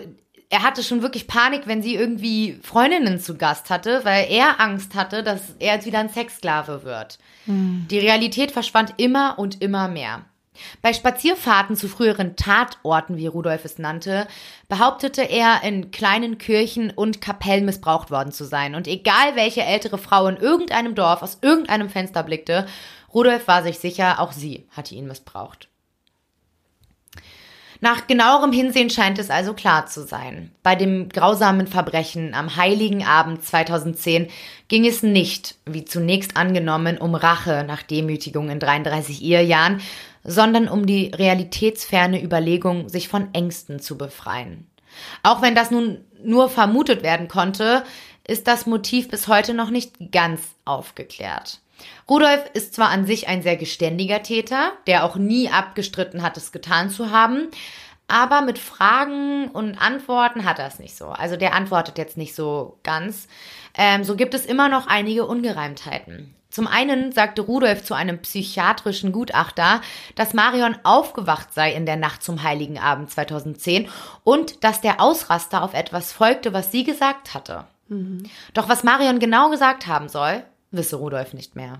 [0.49, 4.93] er hatte schon wirklich Panik, wenn sie irgendwie Freundinnen zu Gast hatte, weil er Angst
[4.93, 7.17] hatte, dass er jetzt wieder ein Sexsklave wird.
[7.45, 7.87] Mhm.
[7.89, 10.25] Die Realität verschwand immer und immer mehr.
[10.81, 14.27] Bei Spazierfahrten zu früheren Tatorten, wie Rudolf es nannte,
[14.67, 18.75] behauptete er, in kleinen Kirchen und Kapellen missbraucht worden zu sein.
[18.75, 22.67] Und egal welche ältere Frau in irgendeinem Dorf aus irgendeinem Fenster blickte,
[23.13, 25.69] Rudolf war sich sicher, auch sie hatte ihn missbraucht.
[27.83, 30.51] Nach genauerem Hinsehen scheint es also klar zu sein.
[30.63, 34.29] Bei dem grausamen Verbrechen am heiligen Abend 2010
[34.69, 39.81] ging es nicht, wie zunächst angenommen, um Rache nach Demütigung in 33 Ehejahren,
[40.23, 44.67] sondern um die realitätsferne Überlegung, sich von Ängsten zu befreien.
[45.23, 47.83] Auch wenn das nun nur vermutet werden konnte,
[48.25, 51.59] ist das Motiv bis heute noch nicht ganz aufgeklärt.
[52.09, 56.51] Rudolf ist zwar an sich ein sehr geständiger Täter, der auch nie abgestritten hat, es
[56.51, 57.49] getan zu haben,
[58.07, 61.07] aber mit Fragen und Antworten hat er es nicht so.
[61.07, 63.27] Also der antwortet jetzt nicht so ganz.
[63.75, 66.35] Ähm, so gibt es immer noch einige Ungereimtheiten.
[66.53, 69.81] Zum einen sagte Rudolf zu einem psychiatrischen Gutachter,
[70.13, 73.87] dass Marion aufgewacht sei in der Nacht zum Heiligen Abend 2010
[74.23, 77.63] und dass der Ausraster auf etwas folgte, was sie gesagt hatte.
[77.87, 78.25] Mhm.
[78.53, 81.79] Doch was Marion genau gesagt haben soll, wisse Rudolf nicht mehr.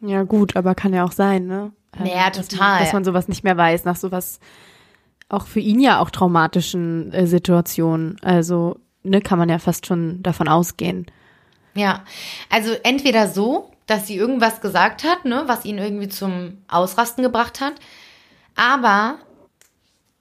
[0.00, 1.70] Ja, gut, aber kann ja auch sein, ne?
[2.02, 2.70] Ja, dass total.
[2.70, 4.40] Man, dass man sowas nicht mehr weiß, nach sowas
[5.28, 8.16] auch für ihn ja auch traumatischen äh, Situationen.
[8.20, 11.06] Also, ne, kann man ja fast schon davon ausgehen.
[11.74, 12.04] Ja,
[12.48, 17.60] also entweder so, dass sie irgendwas gesagt hat, ne, was ihn irgendwie zum Ausrasten gebracht
[17.60, 17.74] hat,
[18.56, 19.18] aber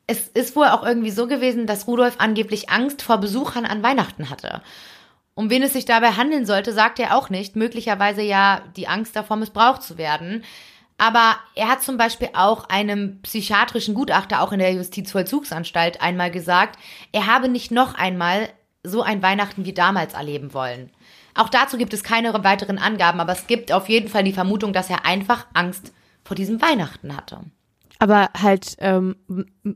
[0.08, 4.30] es ist wohl auch irgendwie so gewesen, dass Rudolf angeblich Angst vor Besuchern an Weihnachten
[4.30, 4.62] hatte.
[5.36, 7.56] Um wen es sich dabei handeln sollte, sagt er auch nicht.
[7.56, 10.44] Möglicherweise ja die Angst davor, missbraucht zu werden.
[10.98, 16.78] Aber er hat zum Beispiel auch einem psychiatrischen Gutachter, auch in der Justizvollzugsanstalt, einmal gesagt,
[17.14, 18.50] er habe nicht noch einmal
[18.84, 20.92] so ein Weihnachten wie damals erleben wollen.
[21.36, 24.74] Auch dazu gibt es keine weiteren Angaben, aber es gibt auf jeden Fall die Vermutung,
[24.74, 27.42] dass er einfach Angst vor diesem Weihnachten hatte.
[28.00, 29.16] Aber halt, ähm,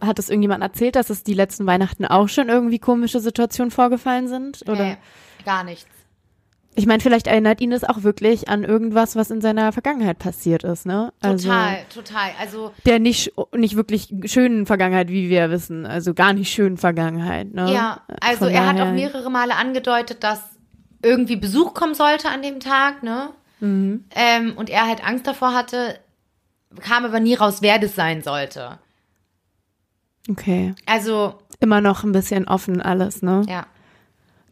[0.01, 4.29] hat es irgendjemand erzählt, dass es die letzten Weihnachten auch schon irgendwie komische Situationen vorgefallen
[4.29, 4.61] sind?
[4.69, 4.83] Oder?
[4.83, 4.97] Nee,
[5.45, 5.87] gar nichts.
[6.75, 10.63] Ich meine, vielleicht erinnert ihn das auch wirklich an irgendwas, was in seiner Vergangenheit passiert
[10.63, 11.13] ist, ne?
[11.21, 12.31] Also, total, total.
[12.39, 17.53] Also der nicht nicht wirklich schönen Vergangenheit, wie wir wissen, also gar nicht schönen Vergangenheit,
[17.53, 17.71] ne?
[17.71, 20.39] Ja, also Von er hat auch mehrere Male angedeutet, dass
[21.03, 23.29] irgendwie Besuch kommen sollte an dem Tag, ne?
[23.59, 24.05] Mhm.
[24.15, 25.99] Ähm, und er halt Angst davor hatte,
[26.81, 28.79] kam aber nie raus, wer das sein sollte.
[30.29, 30.73] Okay.
[30.85, 33.43] Also immer noch ein bisschen offen alles, ne?
[33.47, 33.67] Ja.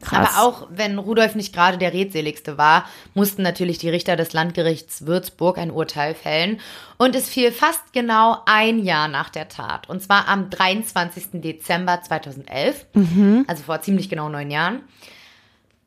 [0.01, 0.35] Krass.
[0.35, 5.05] Aber auch wenn Rudolf nicht gerade der redseligste war, mussten natürlich die Richter des Landgerichts
[5.05, 6.59] Würzburg ein Urteil fällen.
[6.97, 9.89] Und es fiel fast genau ein Jahr nach der Tat.
[9.89, 11.41] Und zwar am 23.
[11.41, 12.87] Dezember 2011.
[12.95, 13.45] Mhm.
[13.47, 14.81] Also vor ziemlich genau neun Jahren.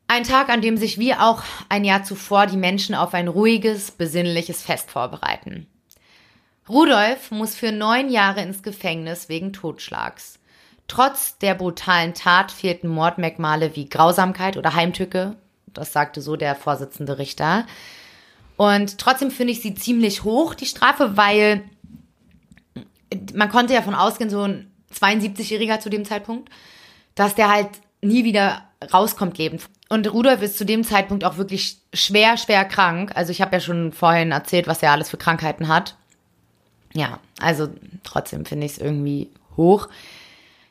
[0.06, 3.90] Ein Tag, an dem sich wie auch ein Jahr zuvor die Menschen auf ein ruhiges,
[3.90, 5.66] besinnliches Fest vorbereiten.
[6.68, 10.38] Rudolf muss für neun Jahre ins Gefängnis wegen Totschlags.
[10.88, 15.36] Trotz der brutalen Tat fehlten Mordmerkmale wie Grausamkeit oder Heimtücke.
[15.72, 17.66] Das sagte so der Vorsitzende Richter.
[18.56, 21.64] Und trotzdem finde ich sie ziemlich hoch, die Strafe, weil
[23.34, 26.50] man konnte ja von ausgehen, so ein 72-Jähriger zu dem Zeitpunkt,
[27.14, 28.62] dass der halt nie wieder
[28.92, 29.62] rauskommt lebend.
[29.94, 33.12] Und Rudolf ist zu dem Zeitpunkt auch wirklich schwer, schwer krank.
[33.14, 35.94] Also ich habe ja schon vorhin erzählt, was er alles für Krankheiten hat.
[36.94, 37.68] Ja, also
[38.02, 39.88] trotzdem finde ich es irgendwie hoch.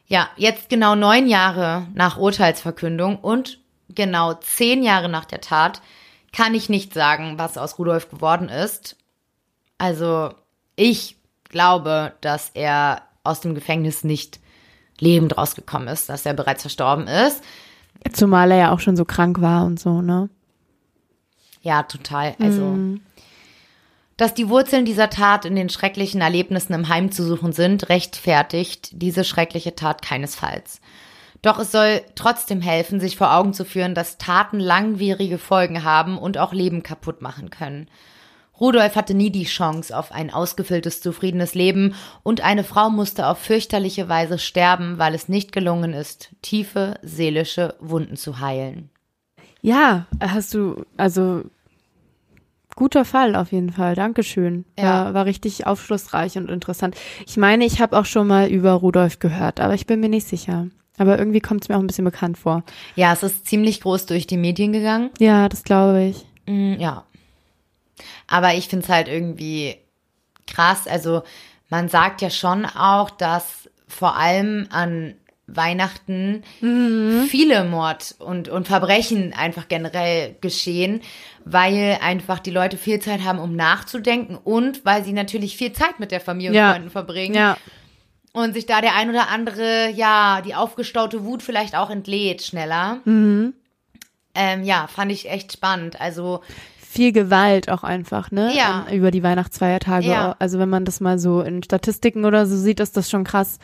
[0.07, 5.81] Ja, jetzt genau neun Jahre nach Urteilsverkündung und genau zehn Jahre nach der Tat
[6.33, 8.97] kann ich nicht sagen, was aus Rudolf geworden ist.
[9.77, 10.33] Also
[10.75, 14.41] ich glaube, dass er aus dem Gefängnis nicht
[14.99, 17.41] lebend rausgekommen ist, dass er bereits verstorben ist.
[18.11, 20.29] Zumal er ja auch schon so krank war und so, ne?
[21.61, 22.35] Ja, total.
[22.39, 23.01] Also, mm.
[24.17, 28.89] dass die Wurzeln dieser Tat in den schrecklichen Erlebnissen im Heim zu suchen sind, rechtfertigt
[29.01, 30.81] diese schreckliche Tat keinesfalls.
[31.41, 36.17] Doch es soll trotzdem helfen, sich vor Augen zu führen, dass Taten langwierige Folgen haben
[36.17, 37.87] und auch Leben kaputt machen können.
[38.59, 43.39] Rudolf hatte nie die Chance auf ein ausgefülltes, zufriedenes Leben und eine Frau musste auf
[43.39, 48.89] fürchterliche Weise sterben, weil es nicht gelungen ist, tiefe seelische Wunden zu heilen.
[49.61, 51.43] Ja, hast du, also
[52.75, 53.95] guter Fall auf jeden Fall.
[53.95, 54.65] Dankeschön.
[54.77, 54.83] Ja.
[54.83, 56.95] War, war richtig aufschlussreich und interessant.
[57.25, 60.27] Ich meine, ich habe auch schon mal über Rudolf gehört, aber ich bin mir nicht
[60.27, 60.67] sicher.
[60.97, 62.63] Aber irgendwie kommt es mir auch ein bisschen bekannt vor.
[62.95, 65.09] Ja, es ist ziemlich groß durch die Medien gegangen.
[65.17, 66.25] Ja, das glaube ich.
[66.45, 67.03] Mm, ja,
[68.27, 69.77] aber ich finde es halt irgendwie
[70.47, 70.87] krass.
[70.87, 71.23] Also
[71.69, 75.15] man sagt ja schon auch, dass vor allem an
[75.47, 77.25] Weihnachten mhm.
[77.27, 81.01] viele Mord und, und Verbrechen einfach generell geschehen,
[81.43, 85.99] weil einfach die Leute viel Zeit haben, um nachzudenken und weil sie natürlich viel Zeit
[85.99, 86.71] mit der Familie und ja.
[86.71, 87.35] Freunden verbringen.
[87.35, 87.57] Ja.
[88.31, 92.99] Und sich da der ein oder andere, ja, die aufgestaute Wut vielleicht auch entlädt schneller.
[93.05, 93.53] Mhm.
[94.33, 96.01] Ähm, ja, fand ich echt spannend.
[96.01, 96.41] Also
[96.93, 98.55] viel Gewalt auch einfach, ne?
[98.55, 98.85] Ja.
[98.87, 100.07] Ähm, Über die Weihnachtsfeiertage.
[100.07, 100.35] Ja.
[100.37, 103.57] Also wenn man das mal so in Statistiken oder so sieht, ist das schon krass,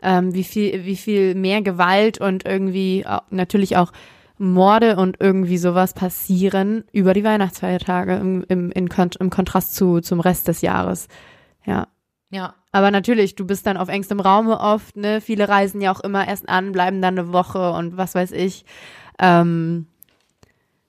[0.00, 3.92] ähm, wie viel, wie viel mehr Gewalt und irgendwie auch, natürlich auch
[4.38, 8.88] Morde und irgendwie sowas passieren über die Weihnachtsfeiertage im, im, in,
[9.18, 11.08] im Kontrast zu, zum Rest des Jahres.
[11.66, 11.88] Ja.
[12.30, 12.54] Ja.
[12.70, 15.20] Aber natürlich, du bist dann auf engstem Raume oft, ne?
[15.20, 18.64] Viele reisen ja auch immer erst an, bleiben dann eine Woche und was weiß ich.
[19.18, 19.86] Ähm,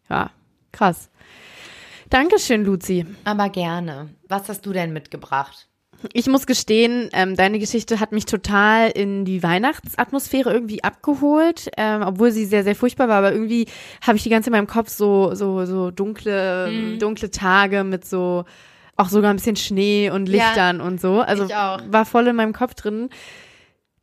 [0.08, 0.30] ja,
[0.72, 1.10] krass.
[2.10, 3.06] Dankeschön, Luzi.
[3.24, 4.10] Aber gerne.
[4.28, 5.68] Was hast du denn mitgebracht?
[6.14, 12.04] Ich muss gestehen, ähm, deine Geschichte hat mich total in die Weihnachtsatmosphäre irgendwie abgeholt, ähm,
[12.04, 13.18] obwohl sie sehr, sehr furchtbar war.
[13.18, 13.68] Aber irgendwie
[14.02, 17.00] habe ich die ganze Zeit in meinem Kopf so, so, so dunkle, Mhm.
[17.00, 18.46] dunkle Tage mit so
[18.96, 21.20] auch sogar ein bisschen Schnee und Ja, Lichtern und so.
[21.20, 21.80] Also ich auch.
[21.90, 23.10] war voll in meinem Kopf drin.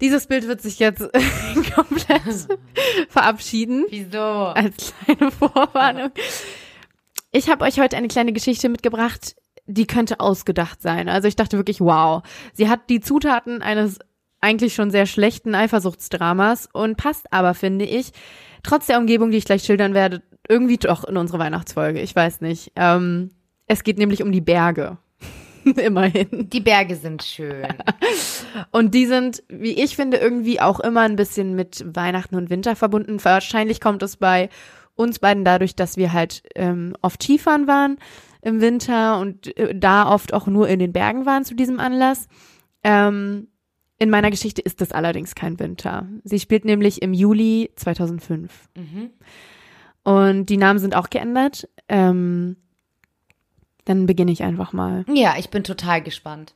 [0.02, 1.00] Dieses Bild wird sich jetzt
[1.74, 2.22] komplett
[3.08, 4.18] verabschieden Wieso?
[4.20, 6.10] als kleine Vorwarnung.
[7.36, 11.10] Ich habe euch heute eine kleine Geschichte mitgebracht, die könnte ausgedacht sein.
[11.10, 12.22] Also ich dachte wirklich, wow.
[12.54, 13.98] Sie hat die Zutaten eines
[14.40, 18.12] eigentlich schon sehr schlechten Eifersuchtsdramas und passt aber, finde ich,
[18.62, 22.00] trotz der Umgebung, die ich gleich schildern werde, irgendwie doch in unsere Weihnachtsfolge.
[22.00, 22.72] Ich weiß nicht.
[22.74, 23.32] Ähm,
[23.66, 24.96] es geht nämlich um die Berge.
[25.76, 26.48] Immerhin.
[26.48, 27.66] Die Berge sind schön.
[28.70, 32.76] Und die sind, wie ich finde, irgendwie auch immer ein bisschen mit Weihnachten und Winter
[32.76, 33.22] verbunden.
[33.22, 34.48] Wahrscheinlich kommt es bei
[34.96, 37.98] uns beiden dadurch, dass wir halt ähm, oft Skifahren waren
[38.42, 42.28] im Winter und äh, da oft auch nur in den Bergen waren zu diesem Anlass.
[42.82, 43.48] Ähm,
[43.98, 46.08] in meiner Geschichte ist das allerdings kein Winter.
[46.24, 48.68] Sie spielt nämlich im Juli 2005.
[48.76, 49.10] Mhm.
[50.02, 51.68] Und die Namen sind auch geändert.
[51.88, 52.56] Ähm,
[53.84, 55.04] dann beginne ich einfach mal.
[55.12, 56.54] Ja, ich bin total gespannt.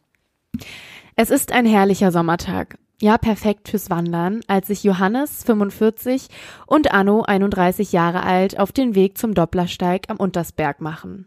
[1.17, 2.79] Es ist ein herrlicher Sommertag.
[3.03, 6.29] Ja, perfekt fürs Wandern, als sich Johannes, 45,
[6.67, 11.27] und Anno, 31 Jahre alt, auf den Weg zum Dopplersteig am Untersberg machen.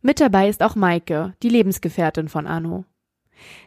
[0.00, 2.84] Mit dabei ist auch Maike, die Lebensgefährtin von Anno.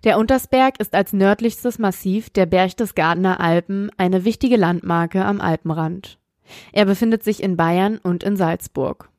[0.05, 6.19] Der Untersberg ist als nördlichstes Massiv der Berchtesgadener Alpen eine wichtige Landmarke am Alpenrand.
[6.71, 9.09] Er befindet sich in Bayern und in Salzburg.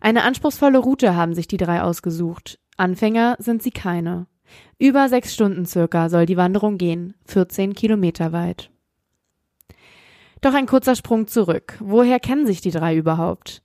[0.00, 2.58] Eine anspruchsvolle Route haben sich die drei ausgesucht.
[2.76, 4.26] Anfänger sind sie keine.
[4.78, 8.70] Über sechs Stunden circa soll die Wanderung gehen, 14 Kilometer weit.
[10.40, 11.76] Doch ein kurzer Sprung zurück.
[11.78, 13.62] Woher kennen sich die drei überhaupt?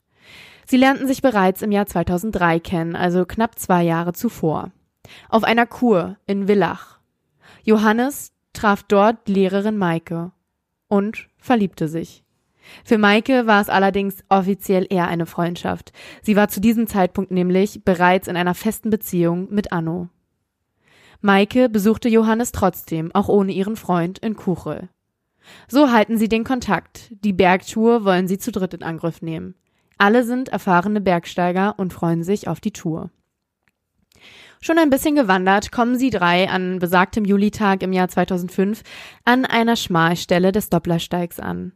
[0.68, 4.72] Sie lernten sich bereits im Jahr 2003 kennen, also knapp zwei Jahre zuvor.
[5.30, 7.00] Auf einer Kur in Villach.
[7.64, 10.32] Johannes traf dort Lehrerin Maike
[10.88, 12.24] und verliebte sich.
[12.84, 15.94] Für Maike war es allerdings offiziell eher eine Freundschaft.
[16.22, 20.10] Sie war zu diesem Zeitpunkt nämlich bereits in einer festen Beziehung mit Anno.
[21.22, 24.90] Maike besuchte Johannes trotzdem, auch ohne ihren Freund, in Kuchel.
[25.68, 27.12] So halten sie den Kontakt.
[27.24, 29.56] Die Bergtour wollen sie zu dritt in Angriff nehmen.
[29.98, 33.10] Alle sind erfahrene Bergsteiger und freuen sich auf die Tour.
[34.62, 38.84] Schon ein bisschen gewandert kommen sie drei an besagtem Julitag im Jahr 2005
[39.24, 41.74] an einer Schmalstelle des Dopplersteigs an.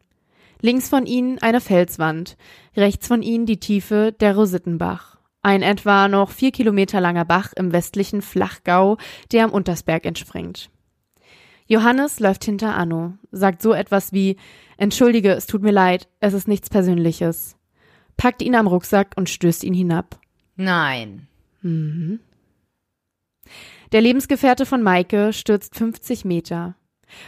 [0.61, 2.37] Links von ihnen eine Felswand,
[2.75, 5.10] rechts von ihnen die Tiefe der Rosittenbach.
[5.43, 8.97] Ein etwa noch vier Kilometer langer Bach im westlichen Flachgau,
[9.31, 10.69] der am Untersberg entspringt.
[11.65, 14.35] Johannes läuft hinter Anno, sagt so etwas wie
[14.77, 17.55] Entschuldige, es tut mir leid, es ist nichts Persönliches,
[18.17, 20.19] packt ihn am Rucksack und stößt ihn hinab.
[20.57, 21.27] Nein.
[23.91, 26.75] Der Lebensgefährte von Maike stürzt 50 Meter.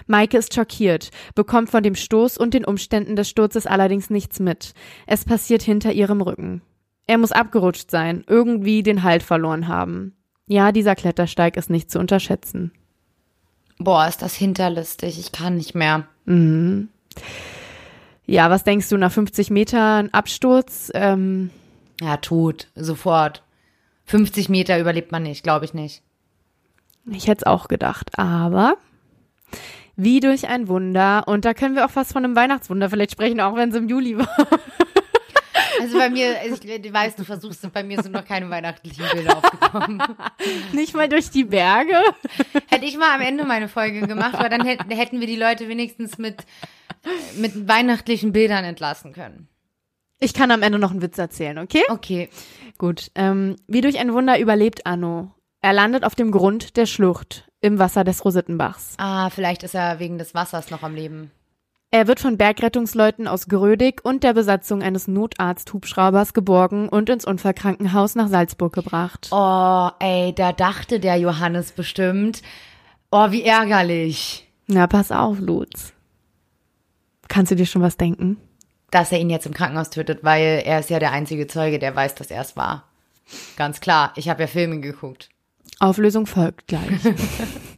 [0.07, 4.73] Maike ist schockiert, bekommt von dem Stoß und den Umständen des Sturzes allerdings nichts mit.
[5.07, 6.61] Es passiert hinter ihrem Rücken.
[7.07, 10.15] Er muss abgerutscht sein, irgendwie den Halt verloren haben.
[10.47, 12.71] Ja, dieser Klettersteig ist nicht zu unterschätzen.
[13.77, 15.19] Boah, ist das hinterlistig.
[15.19, 16.07] Ich kann nicht mehr.
[18.25, 20.91] Ja, was denkst du nach 50 Metern Absturz?
[20.93, 21.49] Ähm,
[22.01, 22.67] Ja, tot.
[22.75, 23.43] Sofort.
[24.05, 26.01] 50 Meter überlebt man nicht, glaube ich nicht.
[27.09, 28.75] ich hätte es auch gedacht, aber
[29.95, 33.39] wie durch ein Wunder, und da können wir auch fast von einem Weihnachtswunder vielleicht sprechen,
[33.39, 34.27] auch wenn es im Juli war.
[35.83, 40.01] Also bei mir, ich weiß, du versuchst, bei mir sind noch keine weihnachtlichen Bilder aufgekommen.
[40.73, 41.97] Nicht mal durch die Berge.
[42.69, 45.67] Hätte ich mal am Ende meine Folge gemacht, weil dann hätten, hätten wir die Leute
[45.67, 46.45] wenigstens mit,
[47.35, 49.49] mit weihnachtlichen Bildern entlassen können.
[50.19, 51.83] Ich kann am Ende noch einen Witz erzählen, okay?
[51.89, 52.29] Okay.
[52.77, 53.11] Gut.
[53.15, 55.31] Ähm, wie durch ein Wunder überlebt Anno.
[55.61, 58.95] Er landet auf dem Grund der Schlucht im Wasser des Rosittenbachs.
[58.97, 61.31] Ah, vielleicht ist er wegen des Wassers noch am Leben.
[61.93, 68.15] Er wird von Bergrettungsleuten aus Grödig und der Besatzung eines Notarzt-Hubschraubers geborgen und ins Unfallkrankenhaus
[68.15, 69.27] nach Salzburg gebracht.
[69.29, 72.41] Oh, ey, da dachte der Johannes bestimmt.
[73.11, 74.49] Oh, wie ärgerlich.
[74.65, 75.93] Na, pass auf, Lutz.
[77.27, 78.37] Kannst du dir schon was denken?
[78.89, 81.95] dass er ihn jetzt im Krankenhaus tötet, weil er ist ja der einzige Zeuge, der
[81.95, 82.87] weiß, dass er es war.
[83.55, 84.13] Ganz klar.
[84.15, 85.29] Ich habe ja Filme geguckt.
[85.79, 87.01] Auflösung folgt gleich.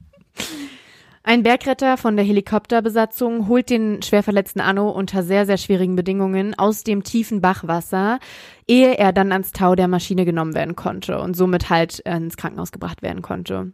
[1.28, 6.53] Ein Bergretter von der Helikopterbesatzung holt den schwer verletzten Anno unter sehr, sehr schwierigen Bedingungen
[6.53, 8.19] aus dem tiefen Bachwasser,
[8.67, 12.71] ehe er dann ans Tau der Maschine genommen werden konnte und somit halt ins Krankenhaus
[12.71, 13.71] gebracht werden konnte.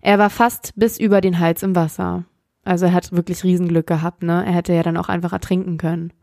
[0.00, 2.24] Er war fast bis über den Hals im Wasser.
[2.64, 4.46] Also er hat wirklich Riesenglück gehabt, ne?
[4.46, 6.14] Er hätte ja dann auch einfach ertrinken können.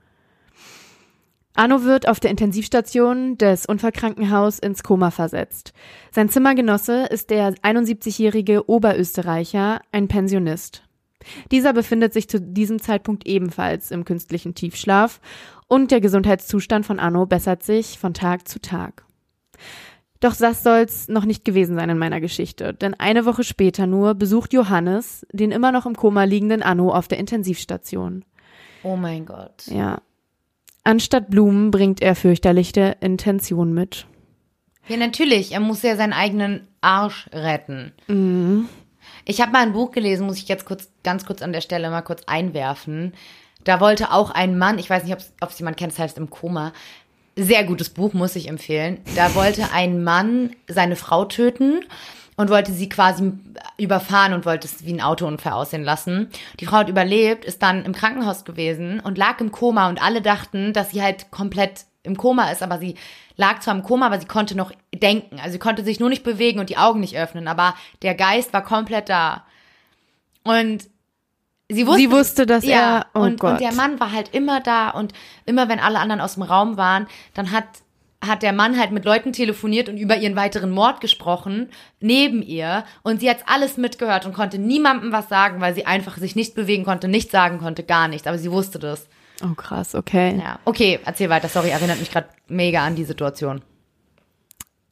[1.55, 5.73] Arno wird auf der Intensivstation des Unfallkrankenhaus ins Koma versetzt.
[6.11, 10.83] Sein Zimmergenosse ist der 71-jährige Oberösterreicher, ein Pensionist.
[11.51, 15.21] Dieser befindet sich zu diesem Zeitpunkt ebenfalls im künstlichen Tiefschlaf
[15.67, 19.05] und der Gesundheitszustand von Arno bessert sich von Tag zu Tag.
[20.19, 24.15] Doch das soll's noch nicht gewesen sein in meiner Geschichte, denn eine Woche später nur
[24.15, 28.25] besucht Johannes den immer noch im Koma liegenden Anno auf der Intensivstation.
[28.83, 29.67] Oh mein Gott.
[29.67, 30.01] Ja,
[30.83, 34.05] Anstatt Blumen bringt er fürchterliche Intention mit.
[34.87, 35.53] Ja, natürlich.
[35.53, 37.93] Er muss ja seinen eigenen Arsch retten.
[38.07, 38.67] Mhm.
[39.25, 41.89] Ich habe mal ein Buch gelesen, muss ich jetzt kurz, ganz kurz an der Stelle
[41.89, 43.13] mal kurz einwerfen.
[43.63, 46.29] Da wollte auch ein Mann, ich weiß nicht, ob es jemand kennt, das heißt im
[46.29, 46.73] Koma.
[47.37, 48.99] Sehr gutes Buch, muss ich empfehlen.
[49.15, 51.85] Da wollte ein Mann seine Frau töten
[52.35, 53.33] und wollte sie quasi
[53.77, 56.29] überfahren und wollte es wie ein Autounfall aussehen lassen.
[56.59, 60.21] Die Frau hat überlebt, ist dann im Krankenhaus gewesen und lag im Koma und alle
[60.21, 62.95] dachten, dass sie halt komplett im Koma ist, aber sie
[63.37, 65.39] lag zwar im Koma, aber sie konnte noch denken.
[65.39, 68.53] Also sie konnte sich nur nicht bewegen und die Augen nicht öffnen, aber der Geist
[68.53, 69.45] war komplett da.
[70.43, 70.89] Und
[71.69, 73.53] sie wusste, sie wusste dass ja, er, oh und, Gott.
[73.53, 75.13] und der Mann war halt immer da und
[75.45, 77.65] immer wenn alle anderen aus dem Raum waren, dann hat
[78.25, 81.69] hat der Mann halt mit Leuten telefoniert und über ihren weiteren Mord gesprochen,
[81.99, 82.85] neben ihr.
[83.03, 86.55] Und sie hat alles mitgehört und konnte niemandem was sagen, weil sie einfach sich nicht
[86.55, 88.27] bewegen konnte, nichts sagen konnte, gar nichts.
[88.27, 89.07] Aber sie wusste das.
[89.43, 90.39] Oh krass, okay.
[90.39, 91.49] Ja, okay, erzähl weiter.
[91.49, 93.61] Sorry, erinnert mich gerade mega an die Situation.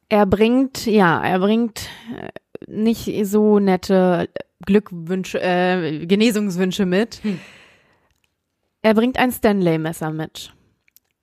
[0.09, 2.29] Er bringt, ja, er bringt äh,
[2.67, 4.29] nicht so nette
[4.65, 7.23] Glückwünsche, äh, Genesungswünsche mit.
[7.23, 7.39] Hm.
[8.81, 10.53] Er bringt ein Stanley-Messer mit.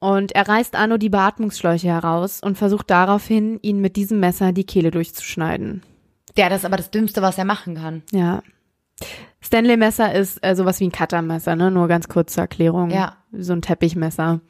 [0.01, 4.64] Und er reißt Arno die Beatmungsschläuche heraus und versucht daraufhin, ihn mit diesem Messer die
[4.64, 5.82] Kehle durchzuschneiden.
[6.36, 8.03] Ja, das ist aber das Dümmste, was er machen kann.
[8.12, 8.42] Ja.
[9.40, 11.70] Stanley-Messer ist äh, sowas wie ein Cuttermesser, ne?
[11.70, 12.90] Nur ganz kurze Erklärung.
[12.90, 13.16] Ja.
[13.32, 14.40] So ein Teppichmesser.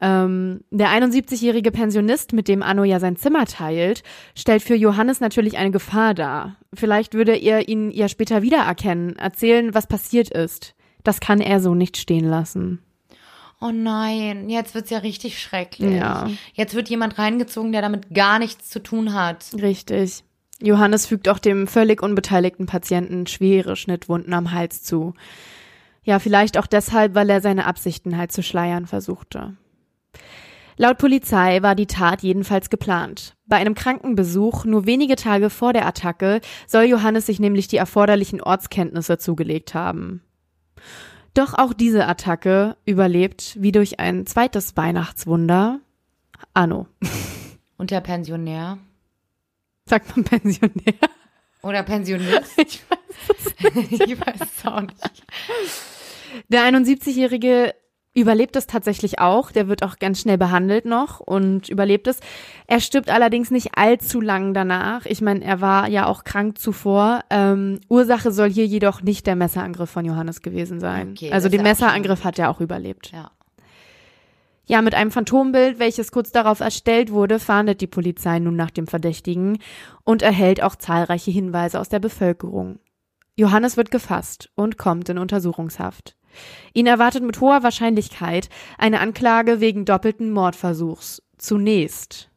[0.00, 4.02] Ähm, der 71-jährige Pensionist, mit dem Anno ja sein Zimmer teilt,
[4.36, 6.56] stellt für Johannes natürlich eine Gefahr dar.
[6.74, 10.74] Vielleicht würde er ihn ja später wiedererkennen, erzählen, was passiert ist.
[11.04, 12.80] Das kann er so nicht stehen lassen.
[13.62, 15.94] Oh nein, jetzt wird's ja richtig schrecklich.
[15.94, 16.28] Ja.
[16.52, 19.46] Jetzt wird jemand reingezogen, der damit gar nichts zu tun hat.
[19.54, 20.24] Richtig.
[20.60, 25.14] Johannes fügt auch dem völlig unbeteiligten Patienten schwere Schnittwunden am Hals zu.
[26.02, 29.56] Ja, vielleicht auch deshalb, weil er seine Absichten halt zu schleiern versuchte.
[30.76, 33.36] Laut Polizei war die Tat jedenfalls geplant.
[33.46, 38.40] Bei einem Krankenbesuch nur wenige Tage vor der Attacke soll Johannes sich nämlich die erforderlichen
[38.40, 40.22] Ortskenntnisse zugelegt haben.
[41.34, 45.80] Doch auch diese Attacke überlebt wie durch ein zweites Weihnachtswunder
[46.54, 46.86] Anno.
[47.78, 48.78] Und der Pensionär?
[49.86, 50.94] Sagt man Pensionär?
[51.62, 52.52] Oder Pensionist?
[52.58, 52.98] Ich weiß
[53.90, 55.24] ich weiß es auch nicht.
[56.48, 57.74] Der 71-jährige
[58.14, 59.50] überlebt es tatsächlich auch.
[59.52, 62.20] Der wird auch ganz schnell behandelt noch und überlebt es.
[62.66, 65.06] Er stirbt allerdings nicht allzu lang danach.
[65.06, 67.24] Ich meine, er war ja auch krank zuvor.
[67.30, 71.12] Ähm, Ursache soll hier jedoch nicht der Messerangriff von Johannes gewesen sein.
[71.12, 73.12] Okay, also den Messerangriff hat er auch überlebt.
[73.12, 73.30] Ja.
[74.64, 78.86] Ja, mit einem Phantombild, welches kurz darauf erstellt wurde, fahndet die Polizei nun nach dem
[78.86, 79.58] Verdächtigen
[80.04, 82.78] und erhält auch zahlreiche Hinweise aus der Bevölkerung.
[83.34, 86.16] Johannes wird gefasst und kommt in Untersuchungshaft.
[86.74, 91.22] Ihn erwartet mit hoher Wahrscheinlichkeit eine Anklage wegen doppelten Mordversuchs.
[91.38, 92.30] Zunächst.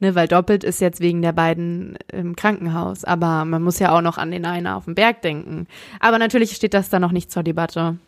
[0.00, 4.02] Ne, weil doppelt ist jetzt wegen der beiden im Krankenhaus, aber man muss ja auch
[4.02, 5.66] noch an den einen auf dem Berg denken.
[6.00, 7.98] Aber natürlich steht das da noch nicht zur Debatte.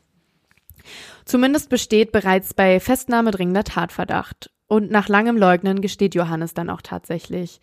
[1.24, 4.50] Zumindest besteht bereits bei Festnahme dringender Tatverdacht.
[4.68, 7.60] Und nach langem Leugnen gesteht Johannes dann auch tatsächlich.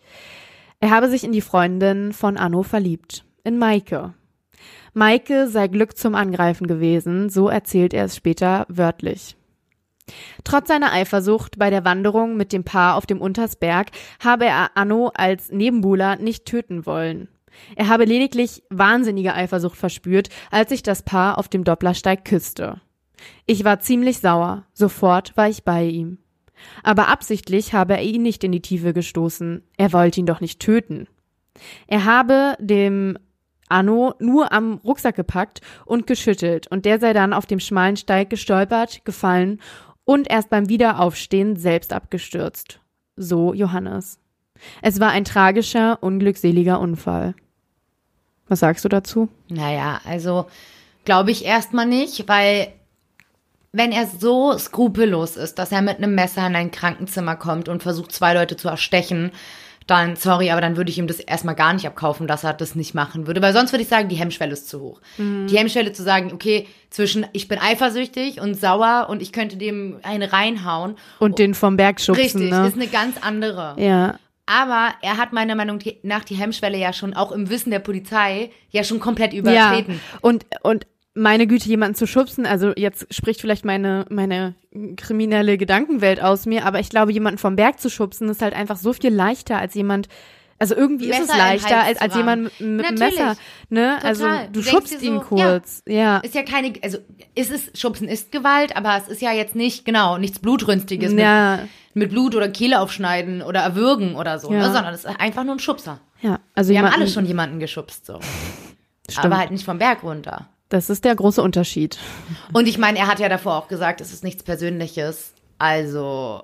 [0.80, 4.14] Er habe sich in die Freundin von Anno verliebt, in Maike.
[4.92, 9.36] Maike sei Glück zum Angreifen gewesen, so erzählt er es später wörtlich.
[10.44, 13.88] Trotz seiner Eifersucht bei der Wanderung mit dem Paar auf dem Untersberg
[14.22, 17.28] habe er Anno als Nebenbuhler nicht töten wollen.
[17.76, 22.80] Er habe lediglich wahnsinnige Eifersucht verspürt, als sich das Paar auf dem Dopplersteig küsste.
[23.46, 26.18] Ich war ziemlich sauer, sofort war ich bei ihm.
[26.82, 30.60] Aber absichtlich habe er ihn nicht in die Tiefe gestoßen, er wollte ihn doch nicht
[30.60, 31.08] töten.
[31.86, 33.18] Er habe dem
[33.68, 38.30] Anno nur am Rucksack gepackt und geschüttelt und der sei dann auf dem schmalen Steig
[38.30, 39.60] gestolpert, gefallen
[40.04, 42.80] und erst beim Wiederaufstehen selbst abgestürzt.
[43.16, 44.18] So Johannes.
[44.82, 47.34] Es war ein tragischer, unglückseliger Unfall.
[48.48, 49.28] Was sagst du dazu?
[49.48, 50.46] Naja, also
[51.04, 52.68] glaube ich erstmal nicht, weil
[53.72, 57.82] wenn er so skrupellos ist, dass er mit einem Messer in ein Krankenzimmer kommt und
[57.82, 59.32] versucht, zwei Leute zu erstechen,
[59.86, 62.74] dann, sorry, aber dann würde ich ihm das erstmal gar nicht abkaufen, dass er das
[62.74, 63.42] nicht machen würde.
[63.42, 65.00] Weil sonst würde ich sagen, die Hemmschwelle ist zu hoch.
[65.18, 65.46] Mhm.
[65.46, 69.98] Die Hemmschwelle zu sagen, okay, zwischen ich bin eifersüchtig und sauer und ich könnte dem
[70.02, 70.96] eine reinhauen.
[71.18, 72.22] Und den vom Berg schubsen.
[72.22, 72.66] Richtig, ne?
[72.66, 73.76] ist eine ganz andere.
[73.78, 74.18] Ja.
[74.46, 78.50] Aber er hat meiner Meinung nach die Hemmschwelle ja schon, auch im Wissen der Polizei,
[78.70, 79.94] ja schon komplett übertreten.
[79.94, 80.18] Ja.
[80.20, 84.54] Und, und meine Güte, jemanden zu schubsen, also jetzt spricht vielleicht meine, meine
[84.96, 88.76] kriminelle Gedankenwelt aus mir, aber ich glaube, jemanden vom Berg zu schubsen ist halt einfach
[88.76, 90.08] so viel leichter als jemand,
[90.58, 93.36] also irgendwie Messer ist es leichter als, als jemand mit einem Messer,
[93.70, 93.96] ne?
[93.96, 94.08] Total.
[94.08, 95.94] Also du, du schubst ihn so, kurz, ja.
[95.94, 96.18] ja.
[96.18, 96.98] Ist ja keine, also
[97.36, 101.58] ist es, schubsen ist Gewalt, aber es ist ja jetzt nicht, genau, nichts Blutrünstiges ja.
[101.58, 104.58] mit, mit Blut oder Kehle aufschneiden oder erwürgen oder so, ne?
[104.58, 104.66] ja.
[104.66, 104.72] ne?
[104.72, 106.00] sondern es ist einfach nur ein Schubser.
[106.22, 108.18] Ja, also Wir haben alle schon jemanden geschubst, so.
[109.08, 109.26] Stimmt.
[109.26, 110.48] Aber halt nicht vom Berg runter.
[110.68, 111.98] Das ist der große Unterschied.
[112.52, 115.34] Und ich meine, er hat ja davor auch gesagt, es ist nichts Persönliches.
[115.58, 116.42] Also.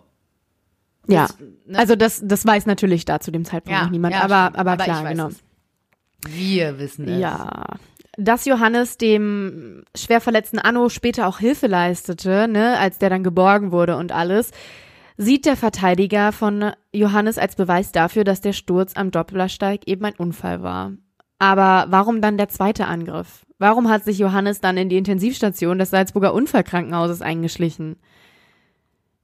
[1.07, 1.79] Ja, das, ne?
[1.79, 4.73] also das, das weiß natürlich da zu dem Zeitpunkt ja, noch niemand, ja, aber, aber,
[4.73, 5.29] aber klar, genau.
[5.29, 5.43] Es.
[6.27, 7.21] Wir wissen es.
[7.21, 7.65] Ja.
[8.17, 13.73] Dass Johannes dem schwer verletzten Anno später auch Hilfe leistete, ne, als der dann geborgen
[13.73, 14.51] wurde und alles,
[15.17, 20.15] sieht der Verteidiger von Johannes als Beweis dafür, dass der Sturz am Dopplersteig eben ein
[20.17, 20.93] Unfall war.
[21.39, 23.47] Aber warum dann der zweite Angriff?
[23.61, 27.97] Warum hat sich Johannes dann in die Intensivstation des Salzburger Unfallkrankenhauses eingeschlichen?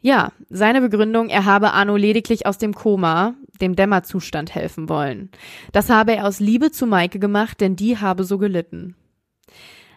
[0.03, 5.31] Ja, seine Begründung, er habe Arno lediglich aus dem Koma, dem Dämmerzustand helfen wollen.
[5.73, 8.95] Das habe er aus Liebe zu Maike gemacht, denn die habe so gelitten.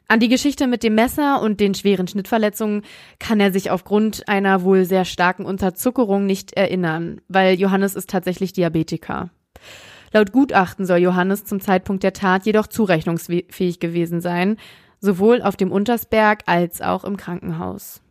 [0.08, 2.84] An die Geschichte mit dem Messer und den schweren Schnittverletzungen
[3.20, 8.54] kann er sich aufgrund einer wohl sehr starken Unterzuckerung nicht erinnern, weil Johannes ist tatsächlich
[8.54, 9.32] Diabetiker.
[10.12, 14.58] Laut Gutachten soll Johannes zum Zeitpunkt der Tat jedoch zurechnungsfähig gewesen sein,
[15.00, 18.02] sowohl auf dem Untersberg als auch im Krankenhaus.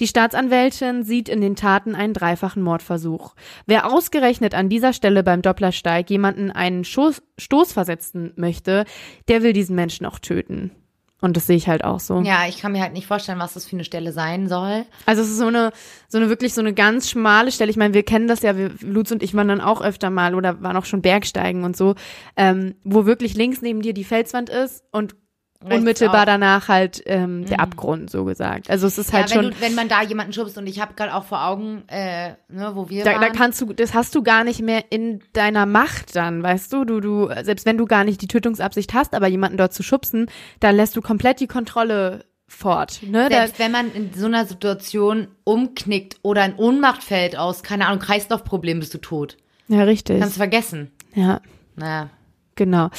[0.00, 3.34] Die Staatsanwältin sieht in den Taten einen dreifachen Mordversuch.
[3.66, 8.84] Wer ausgerechnet an dieser Stelle beim Dopplersteig jemanden einen Stoß, Stoß versetzen möchte,
[9.28, 10.72] der will diesen Menschen auch töten.
[11.20, 12.20] Und das sehe ich halt auch so.
[12.20, 14.84] Ja, ich kann mir halt nicht vorstellen, was das für eine Stelle sein soll.
[15.06, 15.72] Also es ist so eine,
[16.08, 17.70] so eine wirklich so eine ganz schmale Stelle.
[17.70, 20.34] Ich meine, wir kennen das ja, wir, Lutz und ich waren dann auch öfter mal
[20.34, 21.94] oder waren auch schon Bergsteigen und so,
[22.36, 25.14] ähm, wo wirklich links neben dir die Felswand ist und
[25.62, 26.26] unmittelbar auch.
[26.26, 27.64] danach halt ähm, der mhm.
[27.64, 28.70] Abgrund, so gesagt.
[28.70, 29.52] Also es ist halt ja, wenn schon.
[29.52, 32.72] Du, wenn man da jemanden schubst und ich habe gerade auch vor Augen, äh, ne,
[32.74, 33.20] wo wir da, waren.
[33.20, 36.84] Da kannst du, das hast du gar nicht mehr in deiner Macht dann, weißt du?
[36.84, 40.30] Du, du, selbst wenn du gar nicht die Tötungsabsicht hast, aber jemanden dort zu schubsen,
[40.60, 43.00] dann lässt du komplett die Kontrolle fort.
[43.02, 43.28] Ne?
[43.30, 47.86] Selbst da, wenn man in so einer Situation umknickt oder in Ohnmacht fällt aus, keine
[47.86, 49.36] Ahnung, Kreislaufproblem, bist du tot.
[49.68, 50.20] Ja, richtig.
[50.20, 50.90] Kannst du vergessen.
[51.14, 51.40] Ja.
[51.76, 52.10] Naja.
[52.56, 52.90] Genau.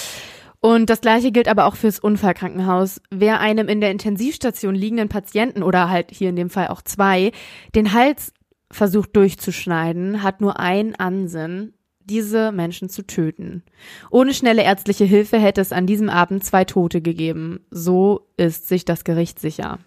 [0.62, 3.02] Und das gleiche gilt aber auch fürs Unfallkrankenhaus.
[3.10, 7.32] Wer einem in der Intensivstation liegenden Patienten oder halt hier in dem Fall auch zwei
[7.74, 8.32] den Hals
[8.70, 13.64] versucht durchzuschneiden, hat nur ein Ansinn, diese Menschen zu töten.
[14.12, 17.66] Ohne schnelle ärztliche Hilfe hätte es an diesem Abend zwei Tote gegeben.
[17.72, 19.80] So ist sich das Gericht sicher.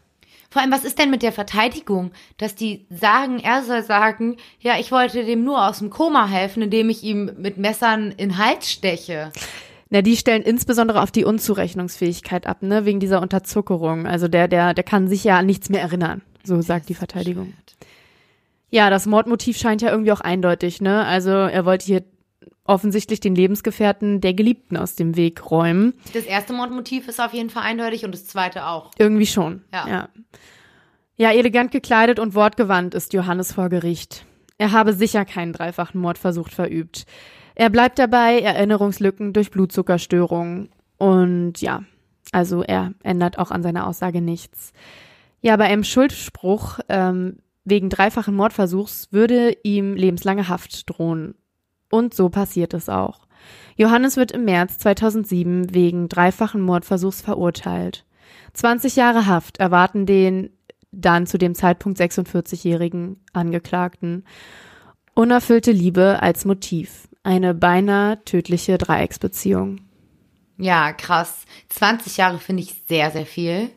[0.51, 4.79] Vor allem, was ist denn mit der Verteidigung, dass die sagen, er soll sagen, ja,
[4.79, 8.39] ich wollte dem nur aus dem Koma helfen, indem ich ihm mit Messern in den
[8.39, 9.33] Hals steche.
[9.95, 14.09] Na, die stellen insbesondere auf die Unzurechnungsfähigkeit ab, ne, wegen dieser Unterzuckerung.
[14.09, 17.53] Also der, der, der kann sich ja an nichts mehr erinnern, so sagt die Verteidigung.
[18.71, 21.05] Ja, das Mordmotiv scheint ja irgendwie auch eindeutig, ne?
[21.05, 22.03] Also er wollte hier
[22.65, 25.95] offensichtlich den Lebensgefährten der Geliebten aus dem Weg räumen.
[26.13, 28.91] Das erste Mordmotiv ist auf jeden Fall eindeutig und das zweite auch.
[28.99, 29.63] Irgendwie schon.
[29.73, 29.87] Ja.
[29.89, 30.09] Ja,
[31.17, 34.27] ja elegant gekleidet und wortgewandt ist Johannes vor Gericht.
[34.59, 37.07] Er habe sicher keinen dreifachen Mordversuch verübt.
[37.55, 40.71] Er bleibt dabei, Erinnerungslücken durch Blutzuckerstörungen.
[40.99, 41.85] Und ja,
[42.33, 44.73] also er ändert auch an seiner Aussage nichts.
[45.41, 51.35] Ja, bei einem Schuldspruch ähm, wegen dreifachen Mordversuchs würde ihm lebenslange Haft drohen.
[51.91, 53.27] Und so passiert es auch.
[53.77, 58.05] Johannes wird im März 2007 wegen dreifachen Mordversuchs verurteilt.
[58.55, 60.51] 20 Jahre Haft erwarten den
[60.93, 64.25] dann zu dem Zeitpunkt 46-jährigen Angeklagten.
[65.15, 69.81] Unerfüllte Liebe als Motiv eine beinahe tödliche Dreiecksbeziehung.
[70.59, 71.45] Ja, krass.
[71.71, 73.71] 20 Jahre finde ich sehr, sehr viel.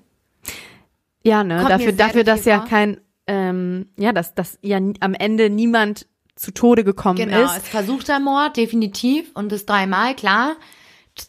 [1.24, 5.50] Ja, ne, Kommt dafür, dafür, dass ja kein, ähm, ja, dass, dass ja am Ende
[5.50, 7.48] niemand zu Tode gekommen genau, ist.
[7.48, 10.56] Genau, es versuchter Mord, definitiv, und das dreimal, klar.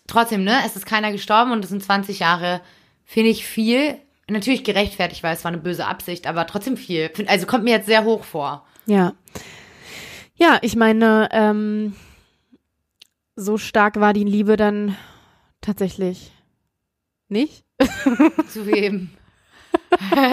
[0.07, 2.61] trotzdem, ne, es ist keiner gestorben und es sind 20 Jahre,
[3.05, 3.97] finde ich viel.
[4.31, 7.11] Natürlich gerechtfertigt, weil es war eine böse Absicht, aber trotzdem viel.
[7.27, 8.66] Also kommt mir jetzt sehr hoch vor.
[8.85, 9.14] Ja.
[10.35, 11.97] Ja, ich meine, ähm,
[13.39, 14.97] so stark war die Liebe dann
[15.61, 16.32] tatsächlich
[17.28, 17.64] nicht.
[18.49, 19.11] Zu wem?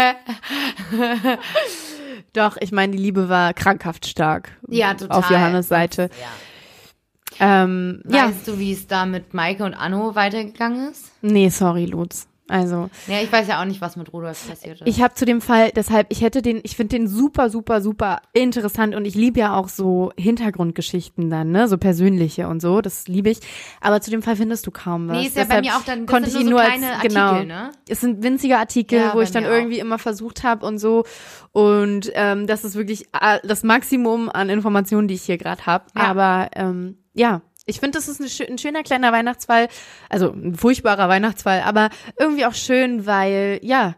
[2.34, 4.58] Doch, ich meine, die Liebe war krankhaft stark.
[4.68, 5.18] Ja, total.
[5.18, 6.10] Auf Johannes Seite.
[6.20, 7.64] Ja.
[7.64, 8.54] Ähm, Weißt ja.
[8.54, 11.12] du, wie es da mit Maike und Anno weitergegangen ist?
[11.22, 12.28] Nee, sorry, Lutz.
[12.48, 14.88] Also, Ja, ich weiß ja auch nicht, was mit Rudolf passiert ist.
[14.88, 18.20] ich habe zu dem Fall, deshalb, ich hätte den, ich finde den super, super, super
[18.34, 23.08] interessant und ich liebe ja auch so Hintergrundgeschichten dann, ne, so persönliche und so, das
[23.08, 23.40] liebe ich.
[23.82, 25.18] Aber zu dem Fall findest du kaum was.
[25.18, 26.66] nee, ist ja bei Deshalb mir auch dann, das konnte sind ich ihn nur so
[26.66, 27.72] als, kleine genau, Artikel, ne?
[27.90, 29.54] es sind winzige Artikel, Ja, wo ich dann mir auch.
[29.54, 31.04] irgendwie immer versucht habe und so.
[31.52, 35.86] Und ähm, das ist wirklich äh, das Maximum an Informationen, die ich hier gerade habe.
[35.96, 36.04] Ja.
[36.04, 39.68] Aber ähm, ja, ich finde, das ist ein, schö- ein schöner kleiner Weihnachtsfall.
[40.10, 41.90] Also ein furchtbarer Weihnachtsfall, aber
[42.20, 43.96] irgendwie auch schön, weil ja,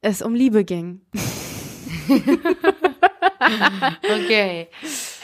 [0.00, 1.00] es um Liebe ging.
[4.04, 4.68] Okay.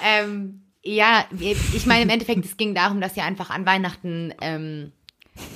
[0.04, 4.92] ähm, ja, ich meine, im Endeffekt, es ging darum, dass ihr einfach an Weihnachten ähm,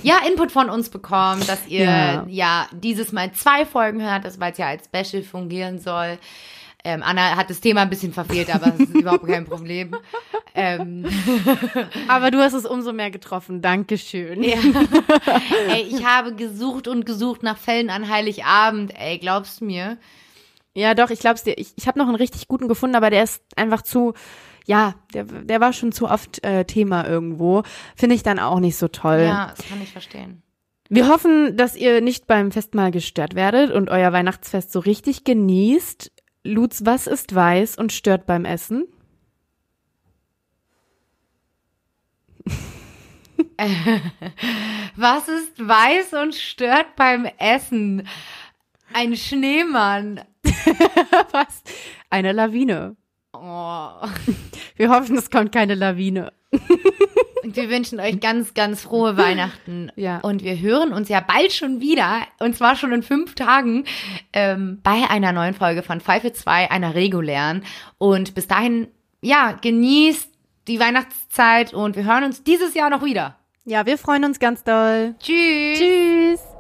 [0.03, 2.25] ja Input von uns bekommt, dass ihr ja.
[2.29, 2.69] Ja.
[2.73, 6.19] dieses Mal zwei Folgen hört, das weil es ja als Special fungieren soll.
[6.85, 9.95] Ähm, Anna hat das Thema ein bisschen verfehlt, aber das ist überhaupt kein Problem.
[10.55, 11.07] Ähm,
[12.09, 13.63] Aber du hast es umso mehr getroffen.
[13.63, 14.43] Dankeschön.
[14.43, 14.59] ja.
[15.69, 18.93] Ey, ich habe gesucht und gesucht nach Fällen an Heiligabend.
[18.99, 19.97] Ey, glaubst du mir?
[20.75, 21.57] Ja, doch, ich glaub's dir.
[21.57, 24.15] Ich, ich habe noch einen richtig guten gefunden, aber der ist einfach zu,
[24.67, 27.63] ja, der, der war schon zu oft äh, Thema irgendwo.
[27.95, 29.21] Finde ich dann auch nicht so toll.
[29.21, 30.43] Ja, das kann ich verstehen.
[30.89, 36.11] Wir hoffen, dass ihr nicht beim Festmahl gestört werdet und euer Weihnachtsfest so richtig genießt.
[36.45, 38.87] Lutz, was ist weiß und stört beim Essen?
[44.97, 48.09] Was ist weiß und stört beim Essen?
[48.93, 50.21] Ein Schneemann.
[51.31, 51.63] Was?
[52.11, 52.97] Eine Lawine.
[53.33, 53.93] Oh.
[54.77, 56.33] Wir hoffen, es kommt keine Lawine.
[57.53, 59.93] Und wir wünschen euch ganz, ganz frohe Weihnachten.
[59.95, 60.21] Ja.
[60.21, 63.85] Und wir hören uns ja bald schon wieder, und zwar schon in fünf Tagen,
[64.33, 67.63] ähm, bei einer neuen Folge von Pfeife 2, einer regulären.
[67.99, 68.89] Und bis dahin,
[69.21, 70.31] ja, genießt
[70.67, 73.37] die Weihnachtszeit und wir hören uns dieses Jahr noch wieder.
[73.67, 75.15] Ja, wir freuen uns ganz doll.
[75.19, 75.79] Tschüss.
[75.79, 76.52] Tschüss.